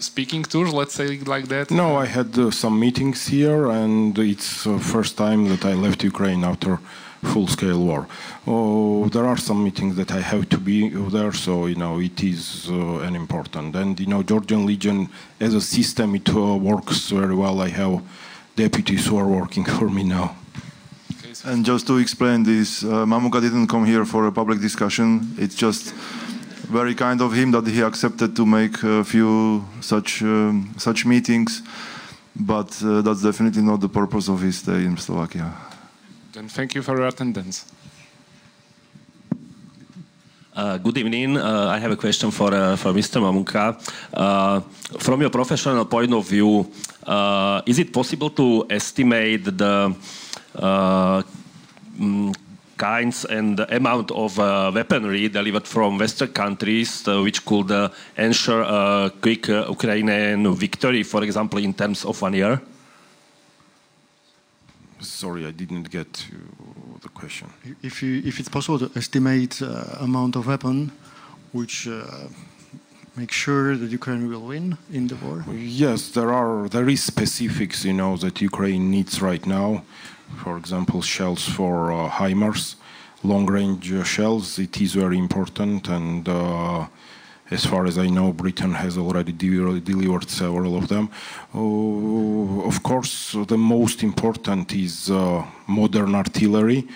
[0.00, 1.70] speaking tours, let's say like that.
[1.70, 6.44] No, I had some meetings here, and it's the first time that I left Ukraine
[6.44, 6.78] after
[7.22, 8.06] full-scale war.
[8.46, 12.22] Oh, there are some meetings that I have to be there, so you know it
[12.22, 13.76] is uh, an important.
[13.76, 15.08] And you know, Georgian Legion
[15.40, 17.60] as a system, it uh, works very well.
[17.60, 18.02] I have
[18.56, 20.36] deputies who are working for me now.
[21.44, 25.34] And just to explain this, uh, Mamuka didn't come here for a public discussion.
[25.38, 25.94] It's just
[26.68, 31.62] very kind of him that he accepted to make a few such um, such meetings,
[32.36, 35.52] but uh, that's definitely not the purpose of his stay in Slovakia.
[36.32, 37.64] Then thank you for your attendance.
[40.54, 41.36] Uh, good evening.
[41.36, 43.22] Uh, I have a question for uh, for Mr.
[43.22, 43.78] Mamuka.
[44.12, 44.60] Uh,
[44.98, 46.66] from your professional point of view,
[47.06, 49.94] uh, is it possible to estimate the
[50.56, 51.22] uh,
[51.96, 52.34] mm,
[52.78, 57.90] kinds and the amount of uh, weaponry delivered from Western countries, uh, which could uh,
[58.16, 62.60] ensure a quick Ukrainian victory, for example, in terms of one year?
[65.00, 66.12] Sorry, I didn't get
[67.02, 67.48] the question.
[67.82, 70.90] If you, if it's possible to estimate uh, amount of weapon
[71.52, 72.04] which uh,
[73.16, 75.44] make sure that Ukraine will win in the war?
[75.52, 79.82] Yes, there are there is specifics, you know, that Ukraine needs right now.
[80.36, 82.76] For example, shells for uh, HIMARS,
[83.24, 84.58] long-range uh, shells.
[84.58, 86.86] It is very important and uh,
[87.50, 91.08] as far as I know, Britain has already delivered several of them.
[91.54, 96.86] Uh, of course, the most important is uh, modern artillery,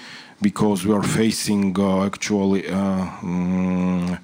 [0.43, 4.19] because we are facing uh, actually um,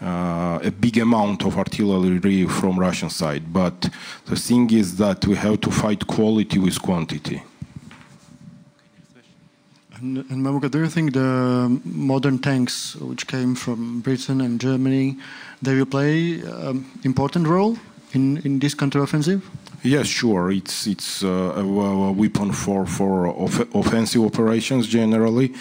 [0.00, 3.52] a big amount of artillery from Russian side.
[3.52, 3.88] But
[4.26, 7.42] the thing is that we have to fight quality with quantity.
[10.02, 15.16] And, Mamuka, do you think the modern tanks which came from Britain and Germany,
[15.62, 17.78] they will play an um, important role
[18.12, 19.42] in, in this counteroffensive?
[19.84, 20.50] Yes, sure.
[20.50, 25.54] It's it's uh, a, a, weapon for for off offensive operations generally,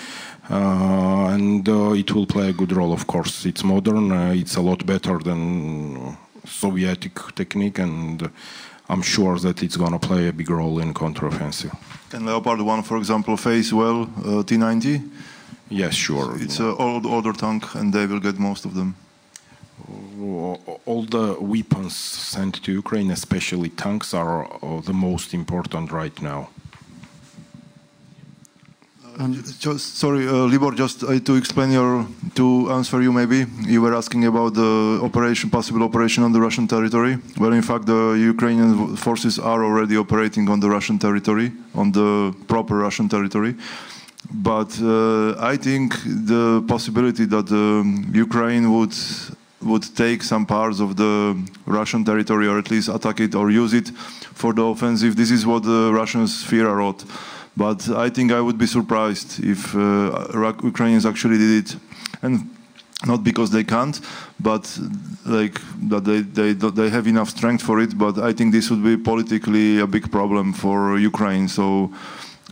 [0.49, 2.93] uh, and uh, it will play a good role.
[2.93, 4.11] Of course, it's modern.
[4.11, 6.17] Uh, it's a lot better than
[6.51, 8.29] Soviet technique, and
[8.89, 11.75] I'm sure that it's going to play a big role in counteroffensive.
[12.09, 15.09] Can Leopard 1, for example, face well uh, T90?
[15.69, 16.35] Yes, sure.
[16.41, 18.95] It's an old, older tank, and they will get most of them.
[20.85, 26.49] All the weapons sent to Ukraine, especially tanks, are uh, the most important right now.
[29.59, 33.93] Just, sorry, uh, Libor, just uh, to explain your, to answer you maybe, you were
[33.93, 37.17] asking about the operation, possible operation on the Russian territory.
[37.37, 42.33] Well, in fact, the Ukrainian forces are already operating on the Russian territory, on the
[42.47, 43.55] proper Russian territory.
[44.33, 48.95] But uh, I think the possibility that um, Ukraine would
[49.61, 51.37] would take some parts of the
[51.67, 53.89] Russian territory, or at least attack it or use it
[54.33, 55.15] for the offensive.
[55.15, 57.05] This is what the Russians fear a lot.
[57.55, 61.75] But I think I would be surprised if uh, Ukrainians actually did it,
[62.21, 62.49] and
[63.05, 63.99] not because they can't,
[64.39, 64.79] but
[65.25, 67.97] like that they, they they have enough strength for it.
[67.97, 71.47] But I think this would be politically a big problem for Ukraine.
[71.47, 71.91] So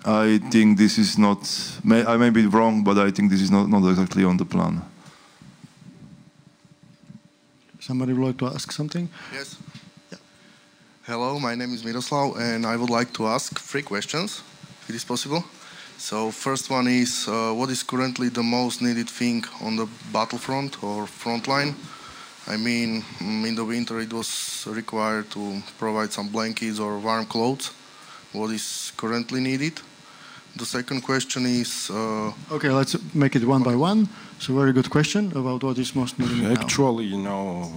[0.06, 1.40] I think this is not.
[1.84, 4.46] May, I may be wrong, but I think this is not not exactly on the
[4.46, 4.82] plan.
[7.80, 9.10] Somebody would like to ask something?
[9.34, 9.58] Yes.
[10.12, 10.18] Yeah.
[11.08, 14.44] Hello, my name is Miroslav, and I would like to ask three questions
[14.90, 15.44] it is possible.
[15.98, 20.84] So first one is uh, what is currently the most needed thing on the battlefront
[20.84, 21.76] or front line
[22.50, 27.26] I mean, mm, in the winter it was required to provide some blankets or warm
[27.28, 27.72] clothes.
[28.34, 29.80] What is currently needed?
[30.56, 31.92] The second question is.
[31.92, 34.10] Uh, okay, let's make it one by one.
[34.38, 36.58] It's a very good question about what is most needed.
[36.58, 37.70] Actually, you know,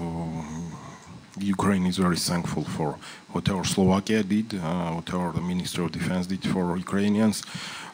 [1.40, 2.98] Ukraine is very thankful for
[3.32, 7.42] whatever Slovakia did, uh, whatever the Minister of Defense did for Ukrainians.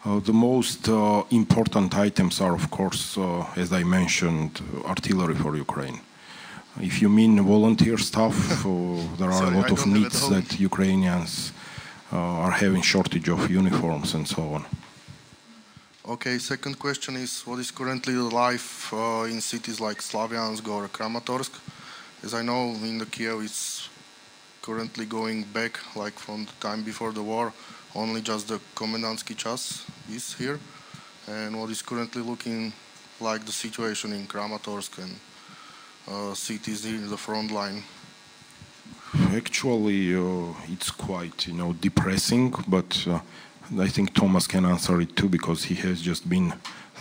[0.05, 5.57] Uh, the most uh, important items are, of course, uh, as I mentioned, artillery for
[5.57, 6.01] Ukraine.
[6.81, 8.37] If you mean volunteer stuff,
[8.67, 8.71] uh,
[9.19, 11.53] there are Sorry, a lot I of don't have it needs that Ukrainians
[12.13, 14.65] uh, are having shortage of uniforms and so on.
[16.09, 20.89] Okay, second question is what is currently the life uh, in cities like Slavyansk or
[20.89, 21.53] Kramatorsk?
[22.23, 23.89] As I know, in the Kiev it's
[24.61, 27.53] currently going back like from the time before the war.
[27.95, 30.59] Only just the Komendansky Chas is here.
[31.29, 32.73] And what is currently looking
[33.21, 35.15] like the situation in Kramatorsk and
[36.09, 37.85] uh, cities in the front line?
[39.33, 43.21] Actually, uh, it's quite you know depressing, but uh,
[43.79, 46.53] I think Tomáš can answer it too because he has just been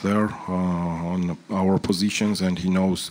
[0.03, 3.09] there uh, on our positions and he knows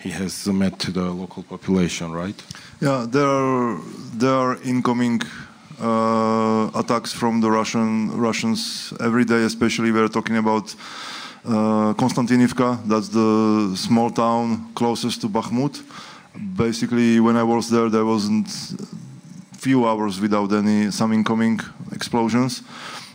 [0.00, 2.42] he has met to the local population, right?
[2.80, 3.78] Yeah, there are
[4.14, 5.20] there are incoming
[5.80, 9.44] uh, attacks from the Russian Russians every day.
[9.44, 10.74] Especially we're talking about
[11.44, 12.78] uh, Konstantinivka.
[12.86, 15.82] That's the small town closest to Bakhmut.
[16.56, 18.48] Basically, when I was there, there wasn't
[19.58, 21.60] few hours without any some incoming
[21.92, 22.62] explosions.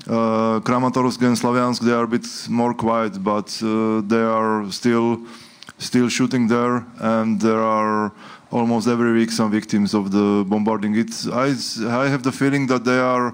[0.08, 5.18] Uh, Kramatorsk and Slavyansk they are a bit more quiet, but uh, they are still
[5.86, 8.12] still shooting there, and there are
[8.52, 10.96] almost every week some victims of the bombarding.
[10.96, 11.48] It's I
[12.04, 13.34] I have the feeling that they are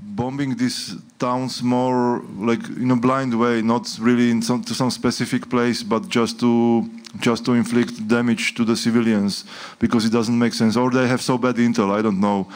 [0.00, 4.90] bombing these towns more like in a blind way, not really in some to some
[4.90, 6.88] specific place, but just to
[7.20, 9.44] just to inflict damage to the civilians
[9.78, 10.76] because it doesn't make sense.
[10.76, 12.46] Or they have so bad intel, I don't know.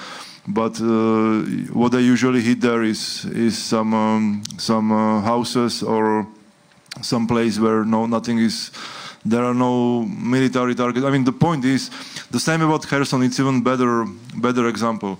[0.46, 6.26] But uh, what they usually hit there is is some um, some uh, houses or
[7.01, 8.70] some place where no nothing is
[9.24, 11.07] there are no military targets.
[11.07, 11.90] I mean, the point is
[12.30, 13.22] the same about Kherson.
[13.22, 14.05] It's even better
[14.36, 15.18] better example.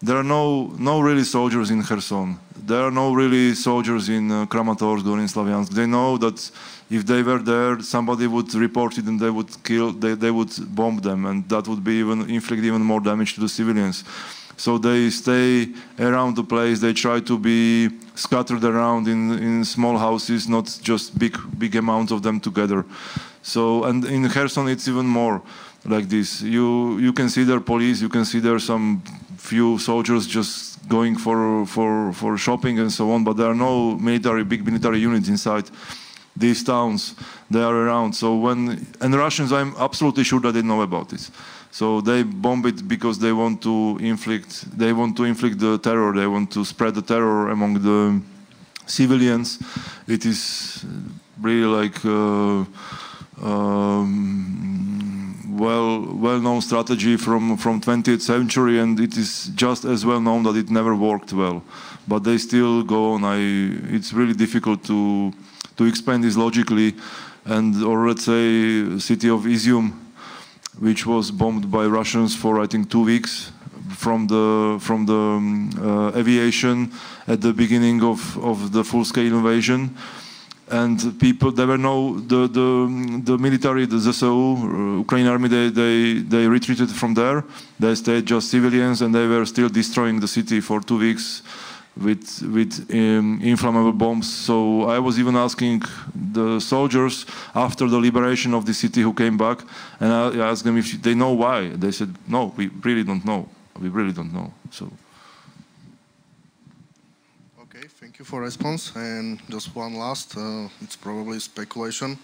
[0.00, 2.38] There are no no really soldiers in Kherson.
[2.64, 5.70] There are no really soldiers in uh, Kramatorsk or in Slavyansk.
[5.70, 6.50] They know that
[6.90, 9.92] if they were there, somebody would report it and they would kill.
[9.92, 13.40] They, they would bomb them, and that would be even inflict even more damage to
[13.40, 14.04] the civilians.
[14.56, 16.80] So they stay around the place.
[16.80, 22.12] They try to be scattered around in, in small houses, not just big big amounts
[22.12, 22.84] of them together.
[23.42, 25.42] So and in Kherson it's even more
[25.84, 26.42] like this.
[26.42, 29.02] You you can see there police, you can see there some
[29.36, 33.96] few soldiers just going for for for shopping and so on, but there are no
[33.96, 35.64] military big military units inside
[36.36, 37.14] these towns.
[37.50, 38.14] They are around.
[38.14, 41.30] So when and Russians, I'm absolutely sure that they know about this.
[41.70, 46.12] So they bomb it because they want to inflict they want to inflict the terror.
[46.12, 48.20] They want to spread the terror among the
[48.86, 49.58] civilians.
[50.06, 50.84] It is
[51.40, 52.04] really like.
[52.04, 52.64] Uh,
[53.42, 54.62] um,
[55.58, 60.42] well well known strategy from from 20th century and it is just as well known
[60.44, 61.62] that it never worked well
[62.08, 63.38] but they still go on i
[63.94, 65.32] it's really difficult to
[65.76, 66.94] to explain this logically
[67.44, 69.92] and or let's say city of izium
[70.78, 73.52] which was bombed by russians for i think 2 weeks
[74.02, 76.90] from the from the um, uh, aviation
[77.26, 79.96] at the beginning of of the full scale invasion.
[80.70, 82.68] And people there were no the the,
[83.24, 85.96] the military the ZSU uh, Ukrainian army they, they
[86.34, 87.44] they retreated from there.
[87.78, 91.42] They stayed just civilians and they were still destroying the city for two weeks
[91.96, 95.82] with with um, inflammable bombs so I was even asking
[96.14, 99.58] the soldiers after the liberation of the city who came back
[100.00, 103.48] and I asked them if they know why they said no we really don't know
[103.78, 104.90] we really don't know so
[107.74, 108.92] Okay, thank you for response.
[108.94, 112.18] And just one last, uh, it's probably speculation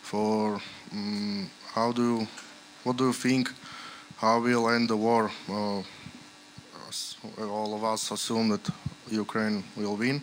[0.00, 0.60] for
[0.92, 2.26] um, how do
[2.84, 3.50] what do you think,
[4.16, 5.30] how will end the war?
[5.48, 5.82] Uh,
[7.40, 8.70] all of us assume that
[9.12, 10.22] Ukraine will win,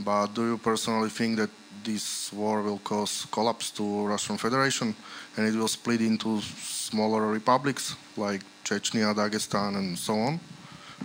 [0.00, 1.50] but do you personally think that
[1.84, 4.94] this war will cause collapse to Russian Federation
[5.36, 10.40] and it will split into smaller republics like Chechnya, Dagestan, and so on,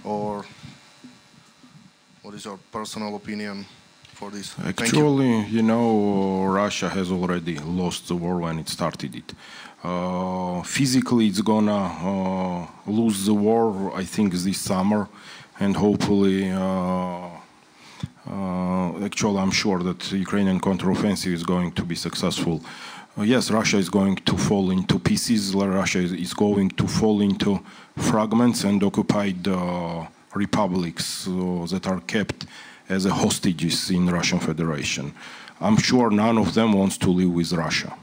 [0.03, 0.45] or
[2.21, 3.65] what is your personal opinion
[4.13, 4.53] for this?
[4.53, 4.85] Thank you.
[4.85, 5.61] Actually, you.
[5.61, 9.33] know, Russia has already lost the war when it started it.
[9.83, 15.07] Uh, physically, it's gonna uh, lose the war, I think, this summer,
[15.59, 17.29] and hopefully, uh,
[18.29, 22.61] uh actually, I'm sure that Ukrainian counteroffensive is going to be successful.
[23.17, 25.55] uh, yes, Russia is going to fall into pieces.
[25.55, 27.59] Russia is, going to fall into
[27.95, 29.47] fragments and occupied
[30.33, 31.25] republics
[31.73, 32.45] that are kept
[32.89, 35.13] as hostages in Russian Federation.
[35.59, 37.93] I'm sure none of them wants to live with Russia.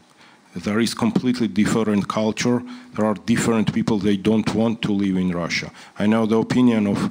[0.55, 2.63] There is completely different culture.
[2.95, 3.99] There are different people.
[3.99, 5.73] They don't want to live in Russia.
[5.99, 7.11] I know the opinion of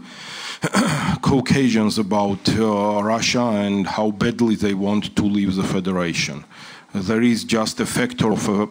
[1.22, 6.46] Caucasians about uh, Russia and how badly they want to leave the federation.
[6.94, 8.70] There is just a factor of a,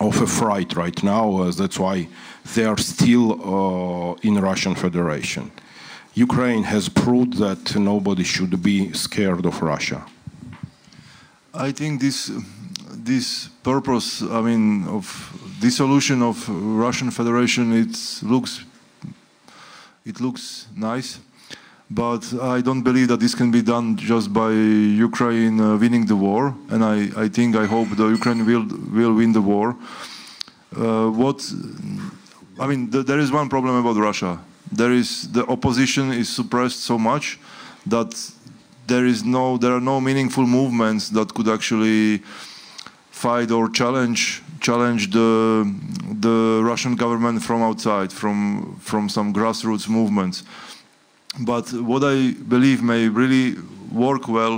[0.00, 1.42] of a fright right now.
[1.42, 2.08] Uh, that's why
[2.54, 5.52] they are still uh, in Russian Federation.
[6.14, 10.04] Ukraine has proved that nobody should be scared of Russia.
[11.54, 12.30] I think this
[13.10, 15.04] this purpose, I mean, of
[15.60, 16.36] dissolution of
[16.86, 18.52] Russian Federation, it looks
[20.06, 21.18] it looks nice,
[21.90, 22.22] but
[22.56, 24.50] I don't believe that this can be done just by
[25.08, 26.54] Ukraine uh, winning the war.
[26.72, 28.66] And I, I think I hope the Ukraine will
[28.98, 29.66] will win the war.
[30.74, 31.38] Uh, what
[32.62, 34.32] I mean, th there is one problem about Russia.
[34.80, 37.24] There is the opposition is suppressed so much
[37.94, 38.10] that
[38.90, 42.22] there is no there are no meaningful movements that could actually
[43.20, 45.30] fight or challenge challenge the
[46.20, 48.38] the Russian government from outside, from
[48.80, 50.44] from some grassroots movements.
[51.38, 53.56] But what I believe may really
[53.92, 54.56] work well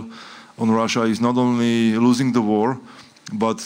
[0.59, 2.79] on Russia is not only losing the war,
[3.33, 3.59] but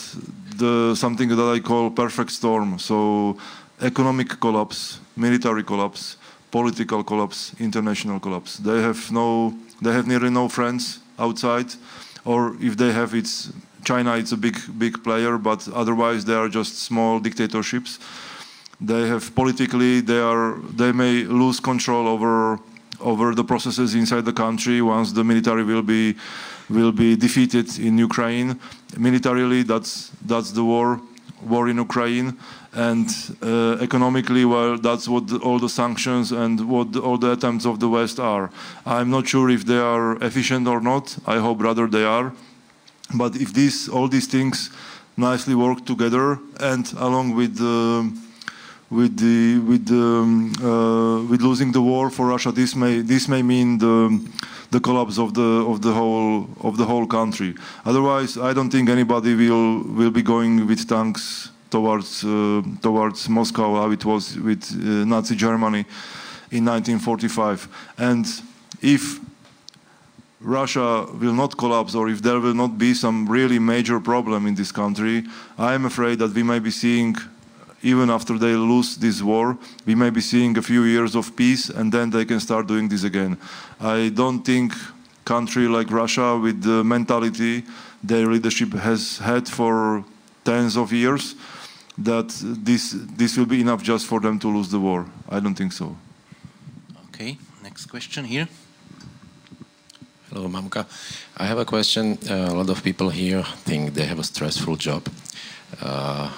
[0.59, 2.79] the something that I call perfect storm.
[2.79, 3.37] So
[3.81, 6.17] economic collapse, military collapse,
[6.51, 8.57] political collapse, international collapse.
[8.57, 11.69] They have no, they have nearly no friends outside,
[12.25, 13.53] or if they have, it's
[13.87, 14.15] China.
[14.17, 17.99] is a big, big player, but otherwise they are just small dictatorships.
[18.81, 22.59] They have politically, they are, they may lose control over
[23.01, 26.17] over the processes inside the country once the military will be
[26.69, 28.59] will be defeated in Ukraine.
[28.97, 31.01] Militarily, that's that's the war
[31.43, 32.37] war in Ukraine,
[32.73, 33.09] and
[33.43, 37.67] uh, economically, well, that's what the, all the sanctions and what the, all the attempts
[37.67, 38.51] of the West are.
[38.85, 41.17] I'm not sure if they are efficient or not.
[41.27, 42.33] I hope rather they are.
[43.15, 44.71] But if these all these things
[45.17, 48.11] nicely work together, and along with the
[48.91, 53.29] with the with the, um, uh, with losing the war for Russia, this may this
[53.29, 54.21] may mean the
[54.71, 57.55] the collapse of the of the whole of the whole country.
[57.85, 63.75] Otherwise, I don't think anybody will will be going with tanks towards uh, towards Moscow
[63.75, 65.85] how it was with uh, Nazi Germany
[66.51, 67.69] in 1945.
[67.99, 68.27] And
[68.83, 69.21] if
[70.41, 74.55] Russia will not collapse or if there will not be some really major problem in
[74.55, 75.25] this country,
[75.59, 77.17] I am afraid that we may be seeing
[77.83, 79.57] even after they lose this war,
[79.87, 82.89] we may be seeing a few years of peace and then they can start doing
[82.89, 83.39] this again.
[83.81, 84.73] I don't think
[85.25, 87.65] country like Russia with the mentality
[88.03, 90.05] their leadership has had for
[90.45, 91.35] tens of years
[91.99, 95.07] that this this will be enough just for them to lose the war.
[95.29, 95.97] I don't think so.
[97.09, 98.49] Okay, next question here.
[100.33, 100.85] Hello, Mamuka.
[101.37, 102.19] I have a question.
[102.29, 105.09] Uh, a lot of people here think they have a stressful job.
[105.81, 106.33] Uh,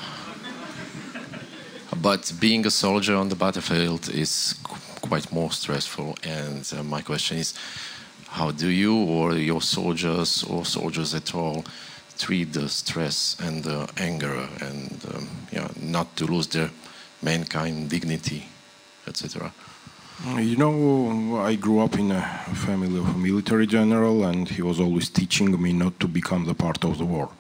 [2.03, 4.55] but being a soldier on the battlefield is
[5.01, 6.18] quite more stressful.
[6.22, 7.55] And uh, my question is,
[8.26, 11.64] how do you or your soldiers or soldiers at all
[12.18, 16.70] treat the stress and the anger and um, yeah, not to lose their
[17.22, 18.45] mankind dignity,
[19.07, 19.51] etc.
[20.27, 24.81] You know, I grew up in a family of a military general, and he was
[24.81, 27.31] always teaching me not to become the part of the war.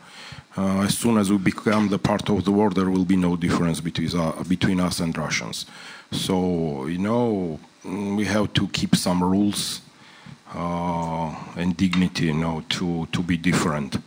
[0.56, 3.36] Uh, as soon as we become the part of the war, there will be no
[3.36, 5.66] difference between, uh, between us and Russians.
[6.12, 9.80] So, you know, we have to keep some rules
[10.54, 13.98] uh, and dignity, you know, to, to be different.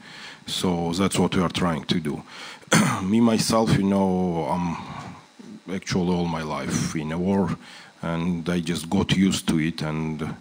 [0.48, 2.24] So that's what we are trying to do.
[3.04, 4.78] Me, myself, you know, I'm
[5.74, 7.58] actually all my life in a war,
[8.02, 10.36] and I just got used to it, and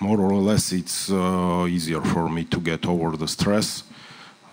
[0.00, 3.84] more or less it's uh, easier for me to get over the stress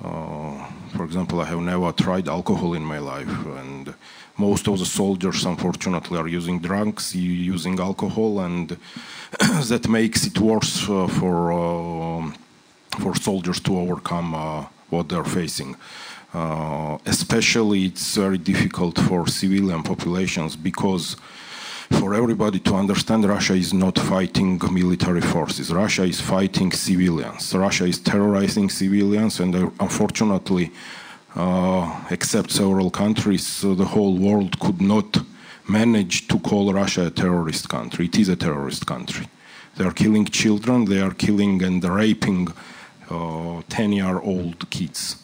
[0.03, 3.93] uh, for example, I have never tried alcohol in my life, and
[4.37, 8.69] most of the soldiers, unfortunately, are using drugs, using alcohol, and
[9.39, 12.31] that makes it worse uh, for uh,
[12.99, 15.75] for soldiers to overcome uh, what they're facing.
[16.33, 21.15] Uh, especially, it's very difficult for civilian populations because
[21.91, 25.71] for everybody to understand Russia is not fighting military forces.
[25.71, 27.53] Russia is fighting civilians.
[27.53, 30.71] Russia is terrorizing civilians, and uh, unfortunately,
[31.35, 35.17] uh, except several countries, the whole world could not
[35.67, 38.05] manage to call Russia a terrorist country.
[38.05, 39.27] It is a terrorist country.
[39.77, 42.47] They are killing children, they are killing and raping
[43.09, 45.17] 10 uh, year old kids.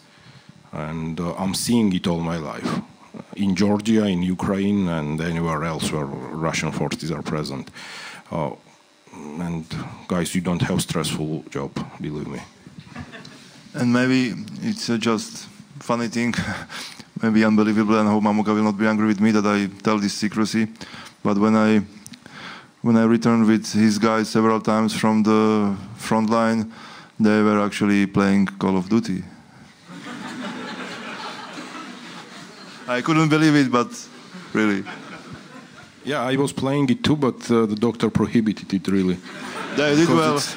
[0.71, 2.81] and uh, I'm seeing it all my life
[3.35, 7.69] in Georgia, in Ukraine, and anywhere else where Russian forces are present.
[8.31, 8.51] Uh,
[9.13, 9.65] and
[10.07, 12.39] guys, you don't have stressful job, believe me.
[13.73, 15.47] And maybe it's uh, just
[15.79, 16.33] funny thing,
[17.23, 19.97] maybe unbelievable, and I hope Mamuka will not be angry with me that I tell
[19.97, 20.67] this secrecy.
[21.23, 21.81] But when I
[22.81, 26.71] when I returned with his guys several times from the front line,
[27.19, 29.23] they were actually playing Call of Duty.
[32.97, 33.89] I couldn't believe it, but
[34.53, 34.83] really.
[36.03, 39.17] Yeah, I was playing it too, but uh, the doctor prohibited it really.
[39.77, 40.35] They did well.
[40.35, 40.55] It's,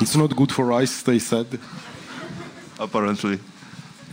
[0.00, 1.46] it's not good for eyes, they said.
[2.80, 3.38] Apparently.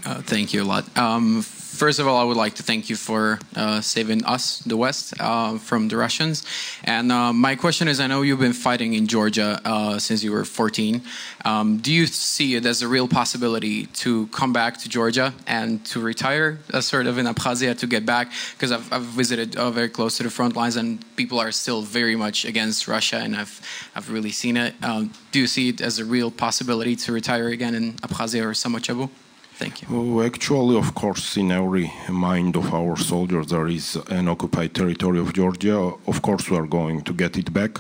[0.06, 0.86] Uh, thank you a lot.
[0.98, 1.44] Um,
[1.76, 5.14] first of all, I would like to thank you for uh, saving us, the West,
[5.20, 6.44] uh, from the Russians.
[6.84, 10.32] And uh, my question is I know you've been fighting in Georgia uh, since you
[10.32, 11.02] were 14.
[11.44, 15.86] Um, do you see it as a real possibility to come back to Georgia and
[15.88, 18.32] to retire, uh, sort of in Abkhazia, to get back?
[18.54, 21.82] Because I've, I've visited uh, very close to the front lines and people are still
[21.82, 23.62] very much against Russia, and I've,
[23.96, 24.74] I've really seen it.
[24.84, 28.52] Um, do you see it as a real possibility to retire again in Abkhazia or
[28.52, 29.10] Samachablo?
[29.58, 29.88] Thank you.
[29.90, 35.20] Oh, actually, of course, in every mind of our soldiers, there is an occupied territory
[35.20, 35.94] of Georgia.
[36.06, 37.80] Of course, we are going to get it back,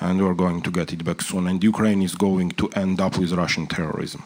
[0.00, 1.46] and we are going to get it back soon.
[1.46, 4.22] And Ukraine is going to end up with Russian terrorism.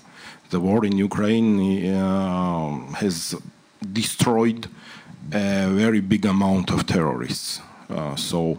[0.51, 1.59] The war in Ukraine
[1.97, 3.34] uh, has
[3.92, 4.68] destroyed
[5.32, 7.61] a very big amount of terrorists.
[7.90, 8.59] Uh, so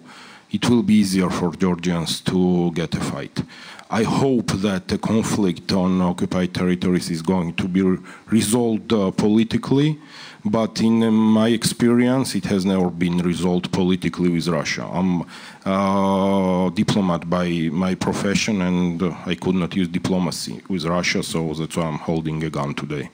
[0.51, 3.43] it will be easier for Georgians to get a fight.
[3.89, 7.99] I hope that the conflict on occupied territories is going to be re-
[8.31, 9.99] resolved uh, politically,
[10.43, 14.89] but in uh, my experience, it has never been resolved politically with Russia.
[14.91, 15.23] I'm
[15.65, 21.53] a diplomat by my profession, and uh, I could not use diplomacy with Russia, so
[21.53, 23.11] that's why I'm holding a gun today.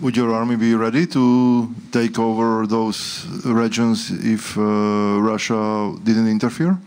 [0.00, 4.62] Would your army be ready to take over those regions if uh,
[5.20, 6.78] Russia didn't interfere?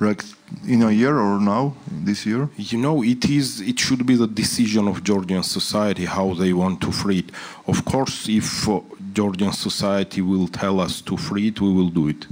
[0.00, 0.22] Like
[0.66, 2.48] in a year or now, this year?
[2.56, 3.60] You know, it is.
[3.60, 7.30] It should be the decision of Georgian society how they want to free it.
[7.66, 8.80] Of course, if uh,
[9.12, 12.26] Georgian society will tell us to free it, we will do it.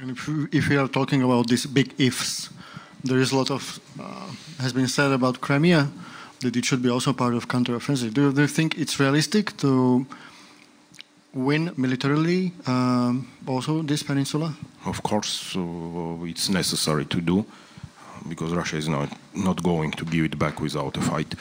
[0.00, 2.50] And if we, if we are talking about these big ifs,
[3.02, 4.30] there is a lot of uh,
[4.60, 5.88] has been said about Crimea
[6.40, 8.14] that it should be also part of counteroffensive.
[8.14, 10.06] Do you, do you think it's realistic to
[11.38, 14.54] win militarily um, also this peninsula?
[14.84, 17.44] Of course, uh, it's necessary to do
[18.28, 21.34] because Russia is not not going to give it back without a fight.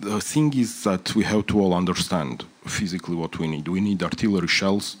[0.00, 3.66] The thing is that we have to all understand physically what we need.
[3.66, 4.96] We need artillery shells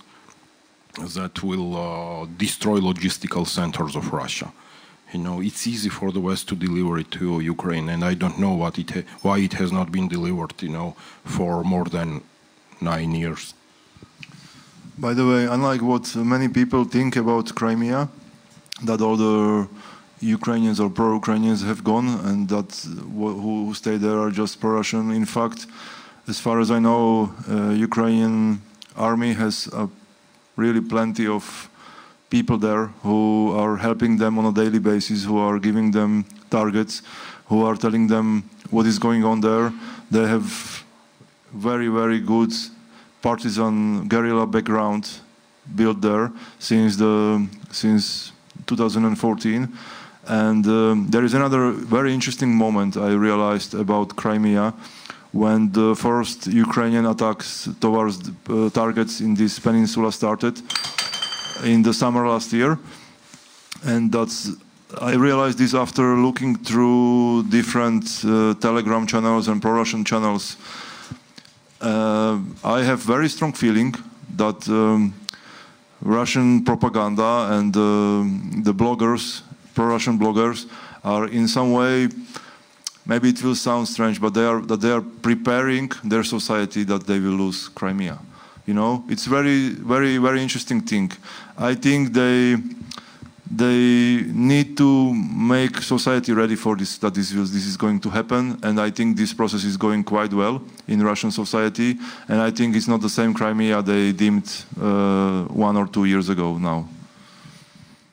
[1.16, 4.52] that will uh, destroy logistical centers of Russia.
[5.12, 8.38] You know, it's easy for the West to deliver it to Ukraine, and I don't
[8.38, 8.90] know what it
[9.22, 10.54] why it has not been delivered.
[10.60, 12.22] You know, for more than
[12.80, 13.54] nine years.
[15.00, 18.08] By the way, unlike what many people think about Crimea,
[18.82, 19.68] that all the
[20.18, 22.74] Ukrainians or pro-Ukrainians have gone and that
[23.14, 25.12] who stay there are just pro-Russian.
[25.12, 25.68] In fact,
[26.26, 28.60] as far as I know, uh, Ukrainian
[28.96, 29.86] army has uh,
[30.56, 31.70] really plenty of
[32.28, 37.02] people there who are helping them on a daily basis, who are giving them targets,
[37.46, 39.72] who are telling them what is going on there.
[40.10, 40.84] They have
[41.52, 42.52] very, very good
[43.22, 45.20] partisan guerrilla background
[45.74, 48.32] built there since the since
[48.66, 49.68] 2014.
[50.26, 54.74] And um, there is another very interesting moment I realized about Crimea
[55.32, 60.60] when the first Ukrainian attacks towards uh, targets in this peninsula started
[61.64, 62.78] in the summer last year.
[63.84, 64.50] And that's
[65.00, 70.56] I realized this after looking through different uh, Telegram channels and pro-Russian channels.
[71.80, 73.94] Uh, I have very strong feeling
[74.36, 75.14] that um,
[76.00, 77.82] Russian propaganda and uh,
[78.64, 79.42] the bloggers,
[79.74, 80.66] pro-Russian bloggers,
[81.04, 82.08] are in some way.
[83.06, 87.06] Maybe it will sound strange, but they are that they are preparing their society that
[87.06, 88.18] they will lose Crimea.
[88.66, 91.12] You know, it's very, very, very interesting thing.
[91.56, 92.56] I think they
[93.50, 98.10] they need to make society ready for this that this is, this is going to
[98.10, 101.96] happen and i think this process is going quite well in russian society
[102.28, 106.28] and i think it's not the same crimea they deemed uh, one or two years
[106.28, 106.86] ago now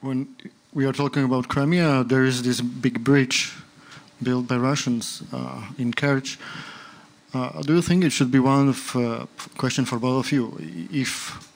[0.06, 0.28] When
[0.72, 3.52] we are talking about Crimea, there is this big bridge
[4.22, 6.38] built by Russians uh, in Kerch.
[7.34, 9.26] Uh, do you think it should be one of uh,
[9.58, 10.56] question for both of you?
[10.92, 11.50] If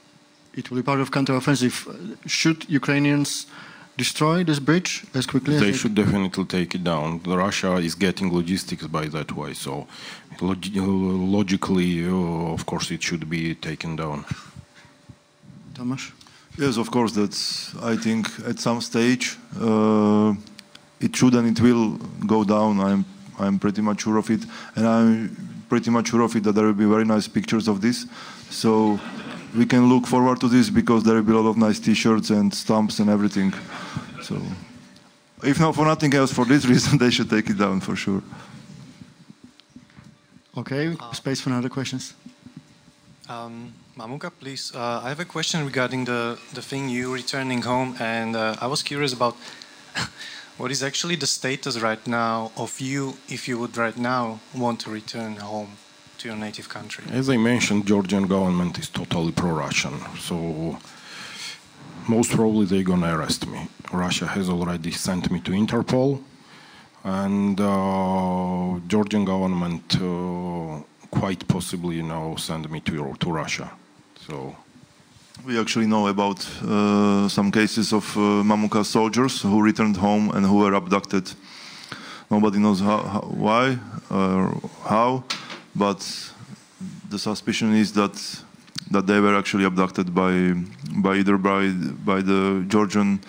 [0.55, 3.45] it will be part of counteroffensive, should Ukrainians
[4.03, 7.07] destroy this bridge as quickly as They they should definitely take it down.
[7.45, 9.71] Russia is getting logistics by that way, so
[10.49, 10.75] log-
[11.37, 14.17] logically, uh, of course, it should be taken down.
[15.75, 16.03] Tomáš?
[16.57, 17.11] Yes, of course.
[17.19, 17.41] That's.
[17.93, 19.25] I think at some stage
[19.67, 20.33] uh,
[21.05, 21.85] it should and it will
[22.35, 22.71] go down.
[22.87, 23.01] I'm.
[23.45, 24.41] I'm pretty much sure of it,
[24.75, 25.13] and I'm
[25.69, 28.05] pretty much sure of it that there will be very nice pictures of this.
[28.49, 28.99] So
[29.55, 32.29] we can look forward to this because there will be a lot of nice T-shirts
[32.29, 33.53] and stamps and everything.
[34.21, 34.41] So,
[35.43, 38.21] if not for nothing else, for this reason, they should take it down for sure.
[40.57, 42.13] Okay, space for other questions.
[43.27, 44.73] Um, Mamuka, please.
[44.75, 48.67] Uh, I have a question regarding the, the thing you returning home, and uh, I
[48.67, 49.35] was curious about
[50.57, 54.79] what is actually the status right now of you if you would right now want
[54.81, 55.77] to return home
[56.19, 57.03] to your native country.
[57.11, 60.77] As I mentioned, Georgian government is totally pro-Russian, so
[62.07, 63.67] most probably they're gonna arrest me.
[63.91, 66.21] Russia has already sent me to Interpol,
[67.03, 73.71] and uh, Georgian government uh, quite possibly, you know, send me to to Russia.
[74.27, 74.55] So
[75.45, 80.45] We actually know about uh, some cases of uh, Mamuka soldiers who returned home and
[80.45, 81.31] who were abducted.
[82.29, 83.77] Nobody knows how, how, why
[84.11, 84.53] or
[84.83, 85.23] how,
[85.75, 85.99] but
[87.09, 88.15] the suspicion is that
[88.91, 90.53] that they were actually abducted by
[90.95, 91.69] by either by
[92.05, 93.19] by the Georgian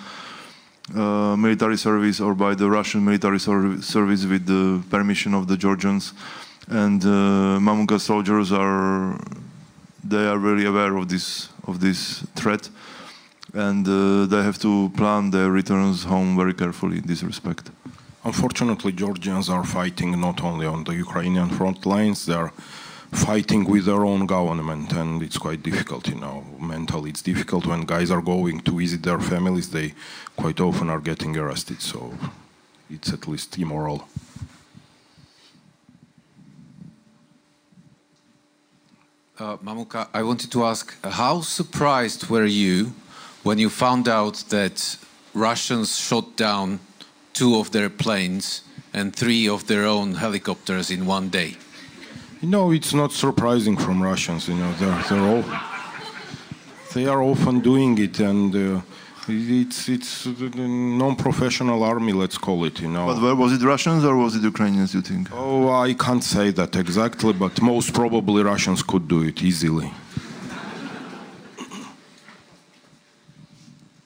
[0.95, 5.57] uh, military service or by the Russian military ser- service with the permission of the
[5.57, 6.13] Georgians.
[6.69, 9.19] And uh, soldiers are
[10.05, 12.71] they are very aware of this of this threat,
[13.55, 17.71] and uh, they have to plan their returns home very carefully in this respect.
[18.23, 22.53] Unfortunately, Georgians are fighting not only on the Ukrainian front lines, they are
[23.13, 26.45] fighting with their own government, and it's quite difficult, you know.
[26.61, 29.95] Mentally, it's difficult when guys are going to visit their families, they
[30.37, 32.13] quite often are getting arrested, so
[32.91, 34.07] it's at least immoral.
[39.39, 42.93] Uh, Mamuka, I wanted to ask, how surprised were you
[43.43, 44.99] when you found out that
[45.33, 46.81] Russians shot down
[47.33, 48.63] two of their planes
[48.93, 51.57] and three of their own helicopters in one day?
[52.41, 54.49] You know, it's not surprising from Russians.
[54.49, 55.45] You know, they're they're all
[56.95, 58.81] they are often doing it, and uh,
[59.29, 62.81] it's it's a non-professional army, let's call it.
[62.81, 63.07] You know.
[63.07, 64.95] But where was it Russians or was it Ukrainians?
[64.95, 65.29] You think?
[65.33, 69.93] Oh, I can't say that exactly, but most probably Russians could do it easily.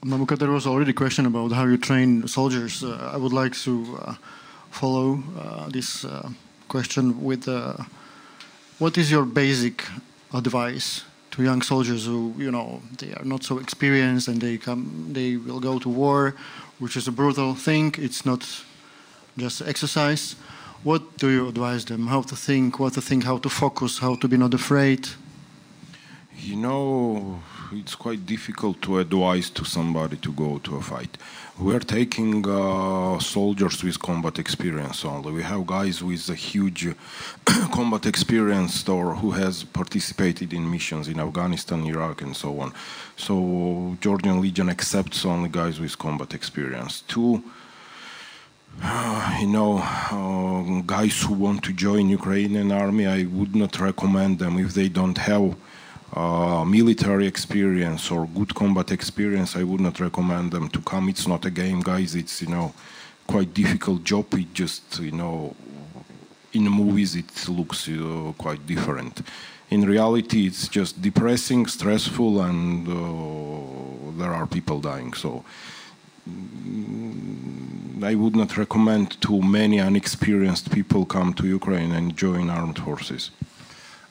[0.05, 2.85] Mamuka, there was already a question about how you train soldiers.
[2.85, 4.15] Uh, I would like to uh,
[4.71, 6.29] follow uh, this uh,
[6.69, 7.77] question with uh,
[8.79, 9.83] what is your basic
[10.35, 15.09] advice to young soldiers who, you know, they are not so experienced and they come,
[15.11, 16.35] they will go to war,
[16.81, 17.95] which is a brutal thing.
[17.97, 18.47] It's not
[19.39, 20.37] just exercise.
[20.83, 22.09] What do you advise them?
[22.09, 25.09] How to think, what to think, how to focus, how to be not afraid?
[26.37, 27.41] You know,
[27.73, 31.17] it's quite difficult to advise to somebody to go to a fight.
[31.59, 35.33] We're taking uh, soldiers with combat experience only.
[35.33, 36.89] We have guys with a huge
[37.73, 42.73] combat experience or who has participated in missions in Afghanistan, Iraq, and so on.
[43.17, 47.03] So Georgian Legion accepts only guys with combat experience.
[47.03, 47.43] Two,
[48.83, 54.39] uh, you know, uh, guys who want to join Ukrainian army, I would not recommend
[54.39, 55.55] them if they don't have
[56.15, 61.09] uh, military experience or good combat experience, I would not recommend them to come.
[61.09, 62.15] It's not a game, guys.
[62.15, 62.73] It's you know
[63.27, 64.33] quite difficult job.
[64.35, 65.57] It just you know
[66.53, 69.23] in movies it looks uh, quite different.
[69.71, 75.15] In reality, it's just depressing, stressful, and uh, there are people dying.
[75.15, 75.45] So.
[76.29, 82.79] mm, I would not recommend to many unexperienced people come to Ukraine and join armed
[82.79, 83.31] forces.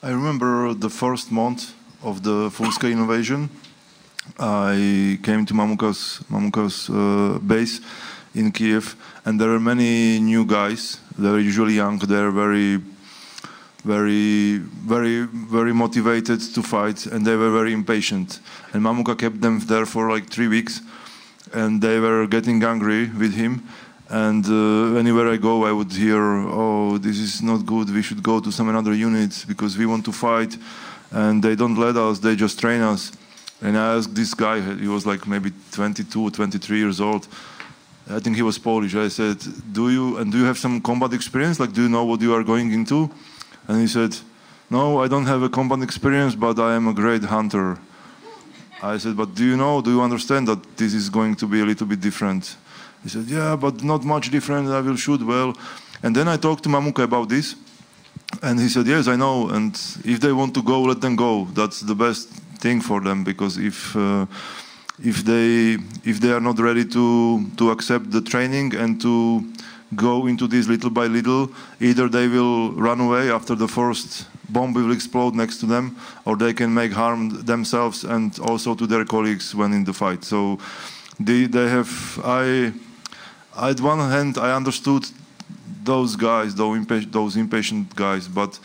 [0.02, 1.73] I remember the first month
[2.04, 3.48] of the full-scale invasion.
[4.38, 7.80] I came to Mamuka's, Mamuka's uh, base
[8.34, 11.00] in Kiev, and there are many new guys.
[11.18, 11.98] They're usually young.
[11.98, 12.80] They're very,
[13.84, 18.40] very, very, very motivated to fight, and they were very impatient.
[18.72, 20.80] And Mamuka kept them there for like three weeks,
[21.52, 23.62] and they were getting angry with him.
[24.10, 27.88] And uh, anywhere I go, I would hear, "Oh, this is not good.
[27.90, 30.56] We should go to some another unit because we want to fight."
[31.14, 32.18] And they don't let us.
[32.18, 33.12] They just train us.
[33.62, 34.60] And I asked this guy.
[34.60, 37.28] He was like maybe 22, 23 years old.
[38.10, 38.94] I think he was Polish.
[38.94, 39.38] I said,
[39.72, 41.58] "Do you and do you have some combat experience?
[41.58, 43.08] Like, do you know what you are going into?"
[43.68, 44.12] And he said,
[44.68, 47.78] "No, I don't have a combat experience, but I am a great hunter.
[48.84, 51.60] I said, but do you know, do you understand that this is going to be
[51.60, 52.56] a little bit different?
[53.02, 54.68] He said, yeah, but not much different.
[54.68, 55.56] I will shoot well.
[56.02, 57.54] And then I talked to Mamuka about this.
[58.42, 59.48] And he said, yes, I know.
[59.48, 59.74] And
[60.04, 61.46] if they want to go, let them go.
[61.54, 62.28] That's the best
[62.58, 64.26] thing for them because if, uh,
[65.02, 69.44] if, they, if they are not ready to, to accept the training and to
[69.94, 71.50] go into this little by little,
[71.80, 76.36] either they will run away after the first bomb will explode next to them, or
[76.36, 80.24] they can make harm themselves and also to their colleagues when in the fight.
[80.24, 80.58] So
[81.18, 82.72] they, they have, I,
[83.56, 85.06] at one hand, I understood
[85.84, 88.58] those guys, those, impa- those impatient guys, but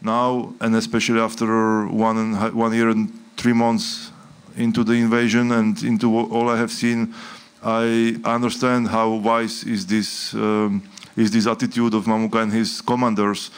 [0.00, 4.10] now, and especially after one, and, one year and three months
[4.56, 7.14] into the invasion and into all I have seen,
[7.62, 10.82] I understand how wise is this um,
[11.16, 13.50] is this attitude of Mamuka and his commanders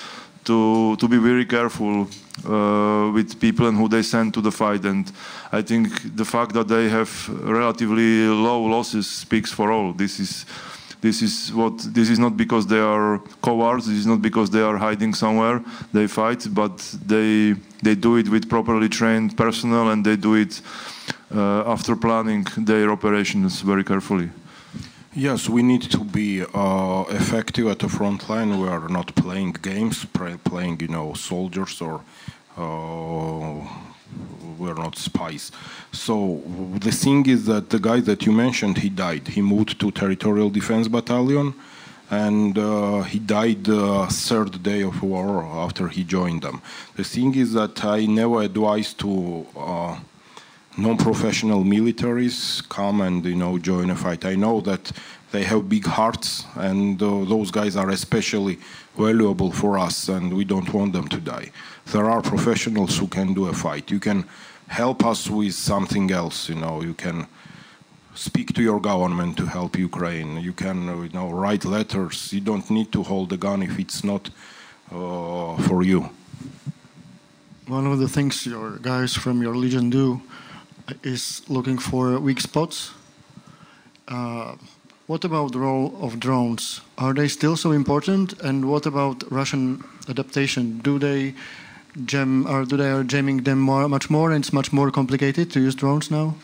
[0.44, 2.06] to to be very careful
[2.44, 4.84] uh, with people and who they send to the fight.
[4.84, 5.10] And
[5.50, 7.10] I think the fact that they have
[7.42, 9.92] relatively low losses speaks for all.
[9.92, 10.46] This is
[11.06, 13.10] this is what this is not because they are
[13.48, 13.84] cowards.
[13.90, 15.58] This is not because they are hiding somewhere.
[15.96, 16.76] They fight, but
[17.12, 17.54] they
[17.86, 20.52] they do it with properly trained personnel and they do it
[21.38, 24.30] uh, after planning their operations very carefully.
[25.28, 28.50] Yes, we need to be uh, effective at the front line.
[28.62, 29.96] We are not playing games,
[30.50, 31.96] playing, you know, soldiers or
[32.58, 33.85] uh,
[34.58, 35.52] we're not spies.
[35.92, 36.42] So
[36.78, 39.28] the thing is that the guy that you mentioned, he died.
[39.28, 41.54] He moved to Territorial Defense Battalion,
[42.10, 46.62] and uh, he died the third day of war after he joined them.
[46.96, 49.98] The thing is that I never advise to uh,
[50.76, 54.24] non-professional militaries come and you know join a fight.
[54.24, 54.92] I know that
[55.32, 58.58] they have big hearts, and uh, those guys are especially
[58.96, 61.50] valuable for us, and we don't want them to die.
[61.92, 63.90] There are professionals who can do a fight.
[63.90, 64.24] You can
[64.68, 66.48] help us with something else.
[66.48, 67.26] You know, you can
[68.14, 70.38] speak to your government to help Ukraine.
[70.38, 72.32] You can you know write letters.
[72.32, 74.30] You don't need to hold a gun if it's not
[74.90, 76.10] uh, for you.
[77.68, 80.20] One of the things your guys from your legion do
[81.02, 82.92] is looking for weak spots.
[84.08, 84.54] Uh,
[85.06, 86.80] what about the role of drones?
[86.98, 88.40] Are they still so important?
[88.40, 90.78] And what about Russian adaptation?
[90.78, 91.34] Do they
[92.04, 95.50] jam or do they are jamming them more, much more, and it's much more complicated
[95.52, 96.34] to use drones now?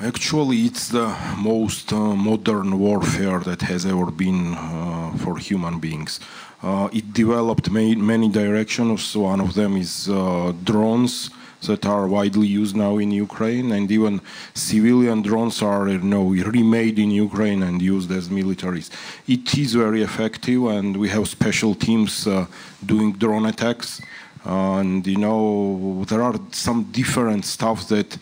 [0.00, 6.18] Actually, it's the most uh, modern warfare that has ever been uh, for human beings.
[6.62, 9.16] Uh, it developed many, many directions.
[9.16, 11.30] One of them is uh, drones
[11.66, 14.20] that are widely used now in Ukraine, and even
[14.54, 18.90] civilian drones are you know, remade in Ukraine and used as militaries.
[19.26, 22.46] It is very effective, and we have special teams uh,
[22.84, 24.00] doing drone attacks.
[24.44, 28.18] And you know there are some different stuff that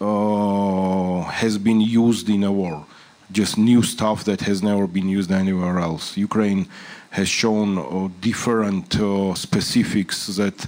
[0.00, 2.84] uh, has been used in a war,
[3.30, 6.16] just new stuff that has never been used anywhere else.
[6.16, 6.66] Ukraine
[7.10, 10.66] has shown uh, different uh, specifics that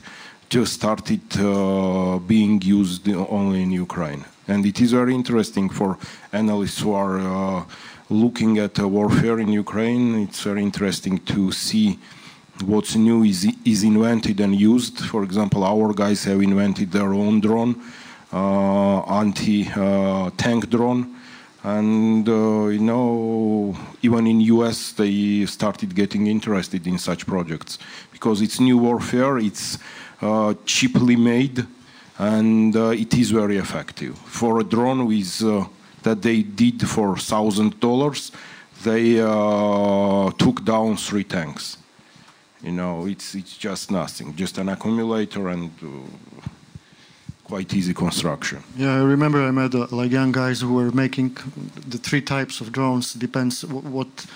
[0.50, 4.24] just started uh, being used only in Ukraine.
[4.46, 5.98] And it is very interesting for
[6.32, 7.64] analysts who are uh,
[8.10, 10.14] looking at warfare in Ukraine.
[10.22, 11.98] It's very interesting to see
[12.62, 15.00] what's new is, is invented and used.
[15.00, 17.80] For example, our guys have invented their own drone,
[18.32, 21.16] uh, anti-tank uh, drone.
[21.62, 27.78] And, uh, you know, even in US, they started getting interested in such projects
[28.12, 29.78] because it's new warfare, it's
[30.20, 31.66] uh, cheaply made,
[32.18, 34.16] and it is very effective.
[34.18, 35.38] For a drone with
[36.02, 38.30] that they did for thousand dollars,
[38.84, 39.14] they
[40.38, 41.78] took down three tanks.
[42.64, 45.70] You know, it's it's just nothing, just an accumulator and
[47.44, 48.62] quite easy construction.
[48.76, 51.36] Yeah, I remember I met uh, like young guys who were making
[51.86, 53.12] the three types of drones.
[53.12, 54.26] Depends what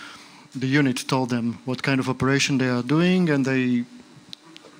[0.55, 3.85] the unit told them, what kind of operation they are doing, and they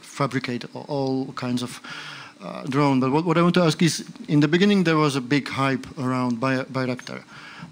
[0.03, 1.81] fabricate all kinds of
[2.43, 3.01] uh, drone.
[3.01, 5.49] But what, what, I want to ask is, in the beginning there was a big
[5.49, 7.23] hype around Bay Bayraktar,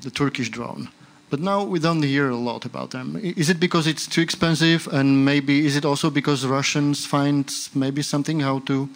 [0.01, 0.89] the Turkish drone.
[1.29, 3.19] But now we don't hear a lot about them.
[3.21, 8.03] Is it because it's too expensive, and maybe is it also because Russians find maybe
[8.03, 8.89] something how to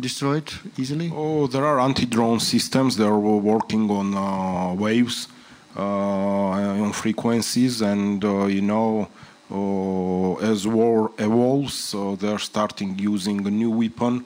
[0.00, 1.10] destroy it easily?
[1.14, 2.96] Oh, there are anti-drone systems.
[2.96, 5.28] They are working on uh, waves,
[5.76, 9.08] uh, on frequencies, and uh, you know
[9.50, 14.24] uh, as war evolves, they're starting using a new weapon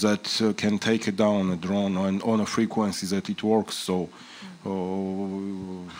[0.00, 3.76] that uh, can take down a drone on, on a frequency that it works.
[3.76, 4.08] So
[4.66, 5.90] uh,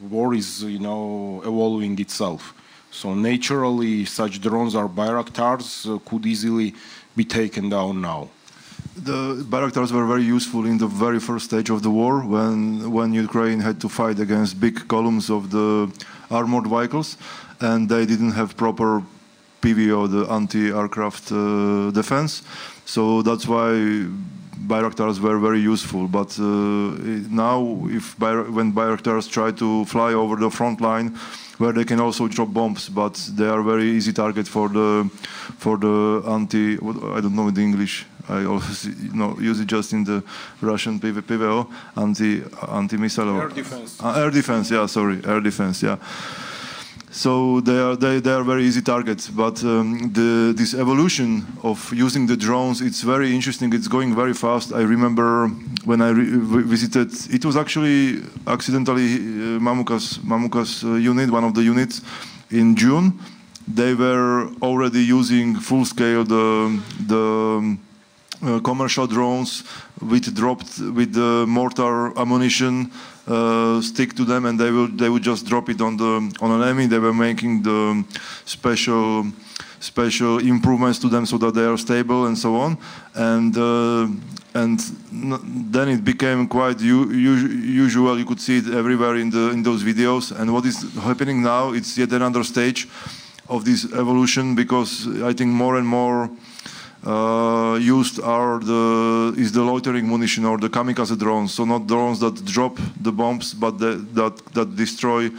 [0.00, 2.54] war is, you know, evolving itself.
[2.90, 6.74] So naturally, such drones or Bayraktars uh, could easily
[7.14, 8.28] be taken down now.
[8.96, 13.12] the Bayraktars were very useful in the very first stage of the war when when
[13.12, 15.90] Ukraine had to fight against big columns of the
[16.30, 17.16] armored vehicles,
[17.60, 19.02] and they didn't have proper
[19.60, 22.42] PVO, the anti-aircraft uh, defense.
[22.84, 24.06] So that's why
[24.58, 26.08] Bayraktars were very useful.
[26.08, 26.42] But uh,
[27.30, 31.16] now, if when Bayraktars try to fly over the front line,
[31.58, 35.08] where they can also drop bombs, but they are very easy target for the
[35.58, 36.74] for the anti.
[36.74, 38.06] I don't know in English.
[38.28, 40.22] I always you know, use it just in the
[40.60, 41.66] Russian PV, PVO
[41.96, 43.40] anti anti missile.
[43.40, 44.00] Air defense.
[44.02, 44.70] Uh, air defense.
[44.70, 45.82] Yeah, sorry, air defense.
[45.82, 45.96] Yeah.
[47.16, 51.90] So they are they, they are very easy targets, but um, the this evolution of
[51.90, 53.72] using the drones it's very interesting.
[53.72, 54.70] It's going very fast.
[54.74, 55.48] I remember
[55.86, 57.08] when I visited.
[57.32, 62.02] It was actually accidentally uh, Mamuka's Mamuka's uh, unit, one of the units,
[62.50, 63.18] in June.
[63.66, 66.78] They were already using full scale the
[67.08, 67.16] the.
[67.16, 67.78] Um,
[68.42, 69.64] uh, commercial drones
[70.02, 72.90] with dropped with the mortar ammunition
[73.26, 76.50] uh, stick to them and they will they would just drop it on the on
[76.50, 78.04] an enemy they were making the
[78.44, 79.26] special
[79.80, 82.78] special improvements to them so that they are stable and so on.
[83.14, 84.08] And uh,
[84.54, 84.80] and
[85.72, 88.18] then it became quite usual.
[88.18, 90.32] You could see it everywhere in the in those videos.
[90.38, 92.88] And what is happening now it's yet another stage
[93.48, 96.28] of this evolution because i think more and more
[97.06, 101.54] uh, used are the is the loitering munition or the kamikaze drones.
[101.54, 105.30] So not drones that drop the bombs, but the, that that destroy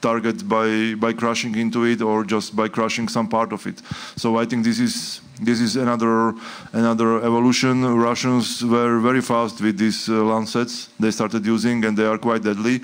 [0.00, 3.80] target by by crashing into it or just by crushing some part of it.
[4.16, 6.34] So I think this is this is another
[6.72, 7.74] another evolution.
[8.10, 12.42] Russians were very fast with these uh, Lancets they started using, and they are quite
[12.42, 12.76] deadly.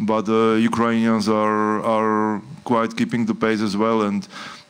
[0.00, 4.26] But uh, Ukrainians are are quite keeping the pace as well, and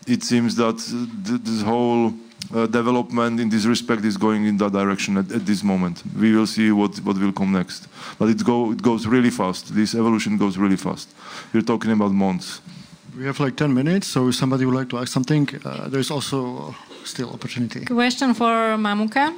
[0.06, 0.78] it seems that
[1.26, 2.12] th this whole
[2.55, 6.02] uh, development in this respect is going in that direction at, at, this moment.
[6.19, 7.89] We will see what, what will come next.
[8.19, 9.74] But it, go, it goes really fast.
[9.74, 11.09] This evolution goes really fast.
[11.52, 12.60] We're talking about months.
[13.16, 16.10] We have like 10 minutes, so if somebody would like to ask something, uh, there's
[16.10, 16.74] also
[17.05, 17.85] still opportunity.
[17.85, 19.35] Question for Mamuka.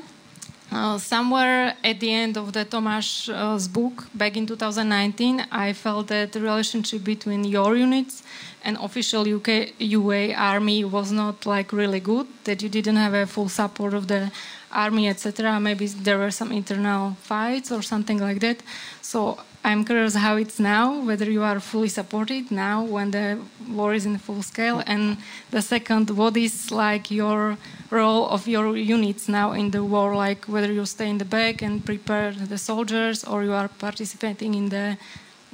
[0.72, 6.06] Uh, somewhere at the end of the Tomáš's uh, book back in 2019, I felt
[6.09, 8.22] that the relationship between your units
[8.62, 12.28] and official UK UA army was not like really good.
[12.44, 14.30] That you didn't have a full support of the
[14.70, 15.59] army, etc.
[15.59, 18.62] Maybe there were some internal fights or something like that.
[19.02, 23.38] So I'm curious how it's now, whether you are fully supported now when the
[23.68, 25.18] war is in full scale, and
[25.50, 27.58] the second, what is like your
[27.90, 31.60] role of your units now in the war, like whether you stay in the back
[31.60, 34.96] and prepare the soldiers, or you are participating in the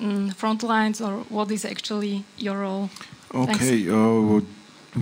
[0.00, 2.88] um, front lines, or what is actually your role?
[3.34, 4.40] Okay, uh,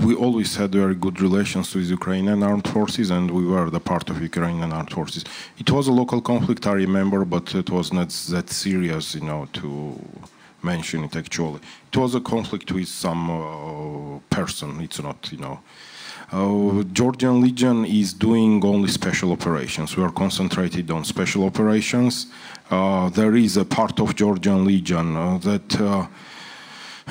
[0.03, 4.11] we always had very good relations with Ukrainian armed forces, and we were the part
[4.11, 5.25] of Ukrainian armed forces.
[5.59, 9.49] It was a local conflict, I remember, but it was not that serious, you know,
[9.55, 9.99] to
[10.63, 11.61] mention it actually.
[11.93, 14.81] It was a conflict with some uh, person.
[14.81, 15.61] It's not, you know.
[16.33, 19.97] Uh, Georgian Legion is doing only special operations.
[19.97, 22.27] We are concentrated on special operations.
[22.71, 26.07] Uh, there is a part of Georgian Legion uh, that uh,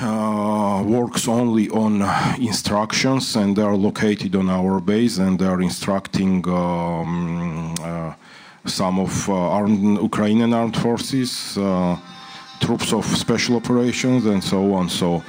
[0.02, 2.02] works only on
[2.40, 8.12] instructions and they are located on our base and they are instructing um, uh,
[8.66, 11.96] some of uh, armed, Ukrainian armed forces, uh,
[12.60, 14.88] troops of special operations and so on.
[14.88, 15.22] So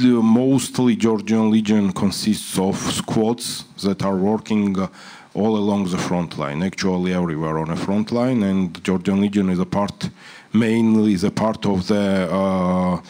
[0.00, 4.88] the mostly Georgian Legion consists of squads that are working uh,
[5.34, 9.58] all along the front line, actually everywhere on the front line and Georgian Legion is
[9.58, 10.10] a part,
[10.52, 13.00] mainly is a part of the uh, uh, uh,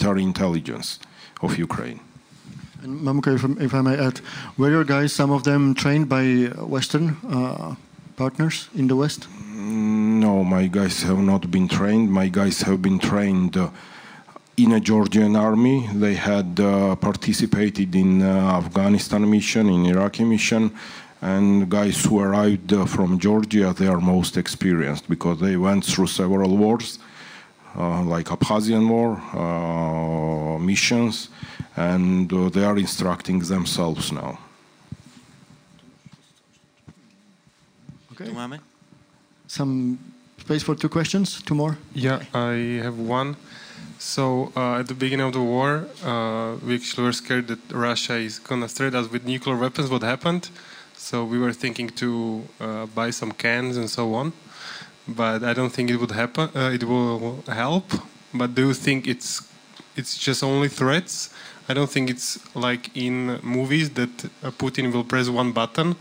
[0.00, 0.98] military intelligence
[1.42, 2.00] of Ukraine.
[2.82, 4.20] And Mamuka, if, if, I may add,
[4.56, 6.24] were your guys, some of them trained by
[6.76, 7.74] Western uh,
[8.16, 9.28] partners in the West?
[10.24, 12.10] No, my guys have not been trained.
[12.10, 13.68] My guys have been trained uh,
[14.56, 15.88] in a Georgian army.
[15.92, 20.72] They had uh, participated in uh, Afghanistan mission, in Iraqi mission,
[21.22, 26.06] and guys who arrived uh, from Georgia, they are most experienced because they went through
[26.06, 26.98] several wars,
[27.76, 31.28] uh, like Abkhazian War, uh, missions,
[31.76, 34.38] and uh, they are instructing themselves now.
[38.12, 38.32] Okay.
[39.46, 39.98] Some
[40.38, 41.76] space for two questions, two more?
[41.94, 43.36] Yeah, I have one.
[43.98, 48.14] So uh, at the beginning of the war, uh, we actually were scared that Russia
[48.14, 49.90] is gonna threaten us with nuclear weapons.
[49.90, 50.48] What happened?
[51.10, 54.32] So we were thinking to uh, buy some cans and so on,
[55.08, 56.50] but I don't think it would happen.
[56.54, 57.86] Uh, it will help.
[58.32, 59.42] But do you think it's
[59.96, 61.30] it's just only threats?
[61.68, 65.96] I don't think it's like in movies that uh, Putin will press one button,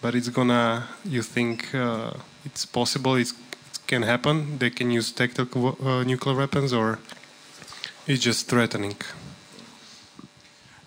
[0.00, 0.86] but it's gonna.
[1.04, 2.12] You think uh,
[2.44, 3.16] it's possible?
[3.16, 4.58] It's, it can happen.
[4.58, 7.00] They can use tactical uh, nuclear weapons, or
[8.06, 8.94] it's just threatening.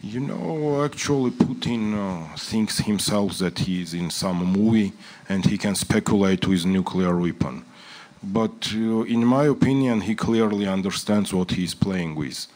[0.02, 4.94] You know, actually, Putin uh, thinks himself that he is in some movie
[5.28, 7.66] and he can speculate with nuclear weapon.
[8.24, 12.48] But uh, in my opinion, he clearly understands what he is playing with.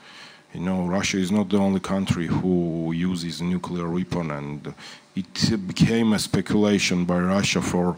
[0.54, 4.74] You know, Russia is not the only country who uses nuclear weapon, and
[5.14, 7.98] it became a speculation by Russia for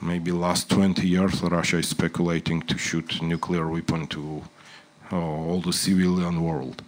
[0.00, 1.42] maybe last 20 years.
[1.42, 4.42] Russia is speculating to shoot nuclear weapon to
[5.10, 6.84] uh, all the civilian world.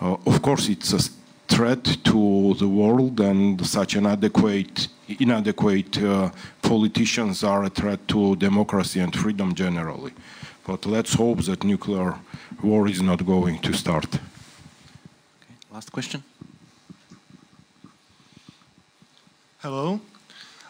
[0.00, 4.88] Uh, of course, it's a threat to the world, and such inadequate,
[5.20, 6.30] inadequate uh,
[6.62, 10.12] politicians are a threat to democracy and freedom generally.
[10.66, 12.14] But let's hope that nuclear
[12.62, 14.14] war is not going to start.
[14.14, 15.54] Okay.
[15.70, 16.22] Last question.
[19.58, 20.00] Hello.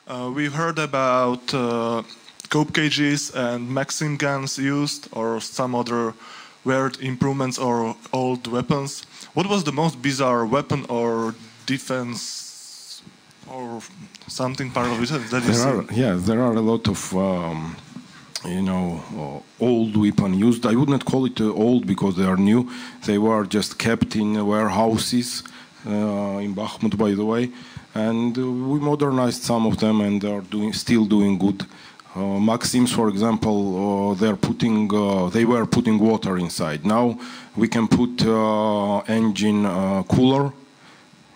[0.06, 2.02] Uh, we heard about uh,
[2.48, 6.14] cope cages and Maxim guns used, or some other
[6.65, 9.05] weird improvements or old weapons.
[9.35, 11.35] What was the most bizarre weapon or
[11.66, 13.03] defense
[13.51, 13.81] or
[14.27, 17.77] something part of it that are, Yeah, there are a lot of um,
[18.45, 20.66] you know uh, old weapon used.
[20.66, 22.70] I would not call it uh, old because they are new.
[23.05, 25.43] They were just kept in warehouses
[25.86, 27.51] uh, in Bakhmut, by the way,
[27.95, 31.66] and uh, we modernized some of them and are doing still doing good.
[32.15, 36.86] Uh, Maxims, for example, uh, they're putting, uh, they were putting water inside.
[36.86, 37.19] Now
[37.57, 40.53] we can put uh, engine uh, cooler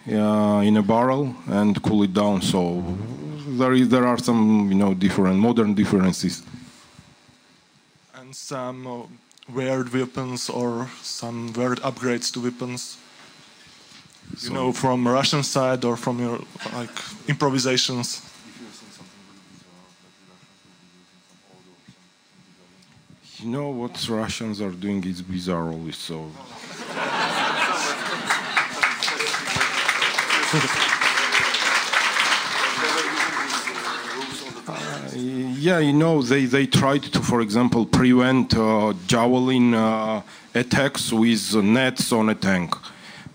[0.07, 2.41] in a barrel and cool it down.
[2.43, 2.83] So
[3.49, 6.43] there, is, there are some, you know, different modern differences.
[8.15, 9.09] And some
[9.53, 12.97] weird weapons or some weird upgrades to weapons.
[14.31, 16.39] You So- know, from Russian side or from your
[16.73, 16.91] like
[17.27, 18.23] improvisations.
[23.41, 25.97] You know what Russians are doing is bizarre always.
[25.97, 26.29] So
[35.15, 40.23] yeah, you know, they, they tried to, for example, prevent uh, javelin uh,
[40.55, 42.75] attacks with nets on a tank.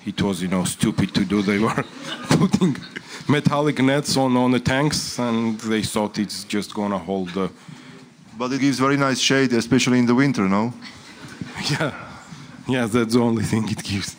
[0.05, 1.41] It was, you know, stupid to do.
[1.41, 1.73] They were
[2.29, 2.75] putting
[3.29, 7.49] metallic nets on, on the tanks, and they thought it's just gonna hold the.
[8.37, 10.73] But it gives very nice shade, especially in the winter, no?
[11.69, 11.93] Yeah,
[12.67, 14.15] yeah, that's the only thing it gives.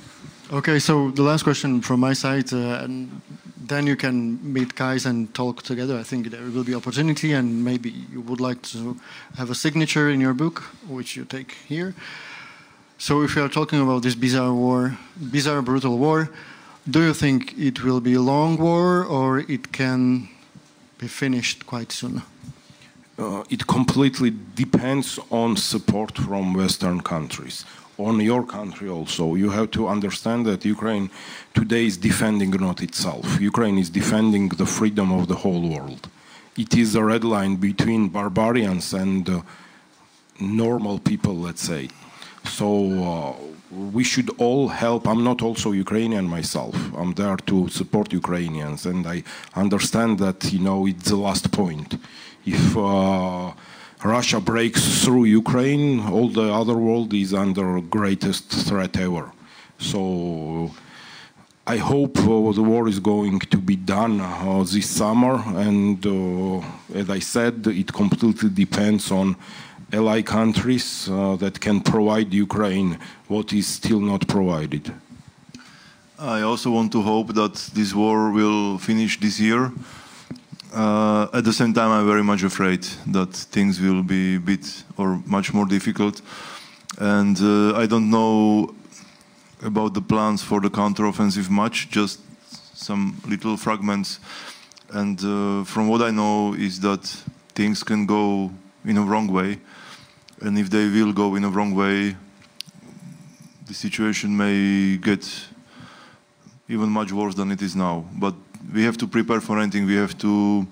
[0.52, 3.20] Okay, so the last question from my side, uh, and
[3.68, 5.98] then you can meet guys and talk together.
[5.98, 8.96] I think there will be opportunity, and maybe you would like to
[9.36, 11.94] have a signature in your book, which you take here.
[12.98, 16.28] So, if you are talking about this bizarre war, bizarre brutal war,
[16.88, 20.28] do you think it will be a long war or it can
[20.98, 22.22] be finished quite soon?
[23.16, 27.64] Uh, it completely depends on support from Western countries,
[27.96, 29.36] on your country also.
[29.36, 31.10] You have to understand that Ukraine
[31.54, 33.40] today is defending not itself.
[33.40, 36.08] Ukraine is defending the freedom of the whole world.
[36.56, 39.42] It is a red line between barbarians and uh,
[40.40, 41.90] normal people, let's say.
[42.44, 42.68] So
[43.04, 43.34] uh,
[43.92, 45.06] we should all help.
[45.06, 46.74] I'm not also Ukrainian myself.
[46.96, 49.22] I'm there to support Ukrainians, and I
[49.54, 51.96] understand that you know it's the last point.
[52.46, 53.52] If uh,
[54.04, 59.32] Russia breaks through Ukraine, all the other world is under greatest threat ever.
[59.78, 60.70] So
[61.66, 66.62] I hope uh, the war is going to be done uh, this summer, and uh,
[66.94, 69.36] as I said, it completely depends on
[69.90, 72.98] ally countries uh, that can provide Ukraine
[73.28, 74.92] what is still not provided.
[76.18, 79.72] I also want to hope that this war will finish this year.
[80.74, 84.82] Uh, at the same time, I'm very much afraid that things will be a bit
[84.96, 86.20] or much more difficult.
[86.98, 88.74] And uh, I don't know
[89.62, 92.18] about the plans for the counteroffensive much, just
[92.76, 94.18] some little fragments.
[94.90, 97.04] And uh, from what I know is that
[97.54, 98.50] things can go
[98.84, 99.60] in a wrong way.
[100.40, 102.16] And if they will go in a wrong way,
[103.68, 105.24] the situation may get
[106.68, 108.04] even much worse than it is now.
[108.12, 108.34] But
[108.72, 109.86] we have to prepare for anything.
[109.86, 110.66] We have to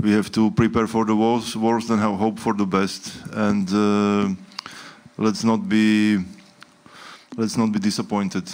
[0.00, 3.14] we have to prepare for the worst, worst and have hope for the best.
[3.32, 4.34] And uh,
[5.18, 6.18] let's not be
[7.36, 8.44] let's not be disappointed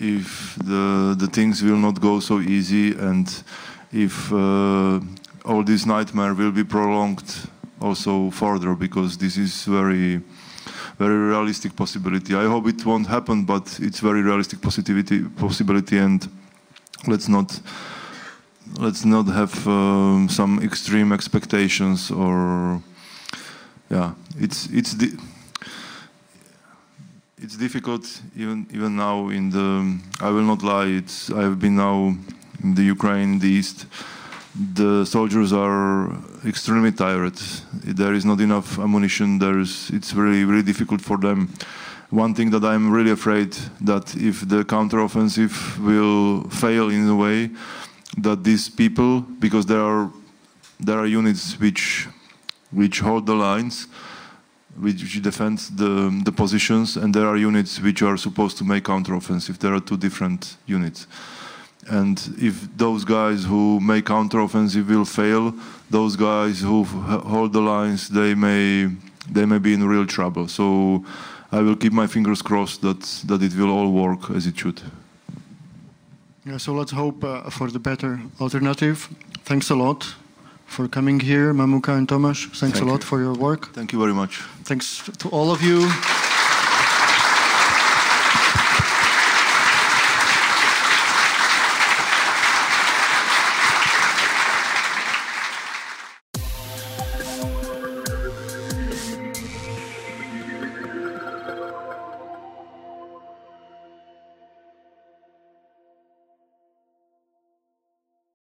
[0.00, 3.42] if the the things will not go so easy and
[3.92, 5.00] if uh,
[5.44, 7.48] all this nightmare will be prolonged
[7.80, 10.20] also further because this is very
[10.98, 12.34] very realistic possibility.
[12.34, 15.22] I hope it won't happen, but it's very realistic possibility.
[15.22, 16.28] Possibility, and
[17.06, 17.60] let's not
[18.78, 22.82] let's not have um, some extreme expectations or
[23.90, 25.18] yeah it's it's the
[27.38, 31.76] it's difficult even even now in the i will not lie it's i have been
[31.76, 32.14] now
[32.62, 33.86] in the ukraine in the east.
[34.74, 36.10] The soldiers are
[36.44, 37.36] extremely tired.
[37.84, 39.38] There is not enough ammunition.
[39.38, 41.52] There's it's really really difficult for them
[42.10, 47.50] one thing that i'm really afraid that if the counteroffensive will fail in a way
[48.16, 50.10] that these people, because there are
[50.80, 52.08] there are units which
[52.70, 53.86] which hold the lines,
[54.78, 59.58] which defend the the positions, and there are units which are supposed to make counteroffensive.
[59.58, 61.06] There are two different units,
[61.90, 65.54] and if those guys who make counteroffensive will fail,
[65.90, 68.88] those guys who hold the lines, they may
[69.30, 70.48] they may be in real trouble.
[70.48, 71.04] So.
[71.50, 74.82] I will keep my fingers crossed that, that it will all work as it should.
[76.44, 79.08] Yeah, so let's hope uh, for the better alternative.
[79.44, 80.14] Thanks a lot
[80.66, 82.48] for coming here, Mamuka and Tomáš.
[82.58, 83.06] Thanks Thank a lot you.
[83.06, 83.72] for your work.
[83.72, 84.42] Thank you very much.
[84.64, 85.88] Thanks to all of you.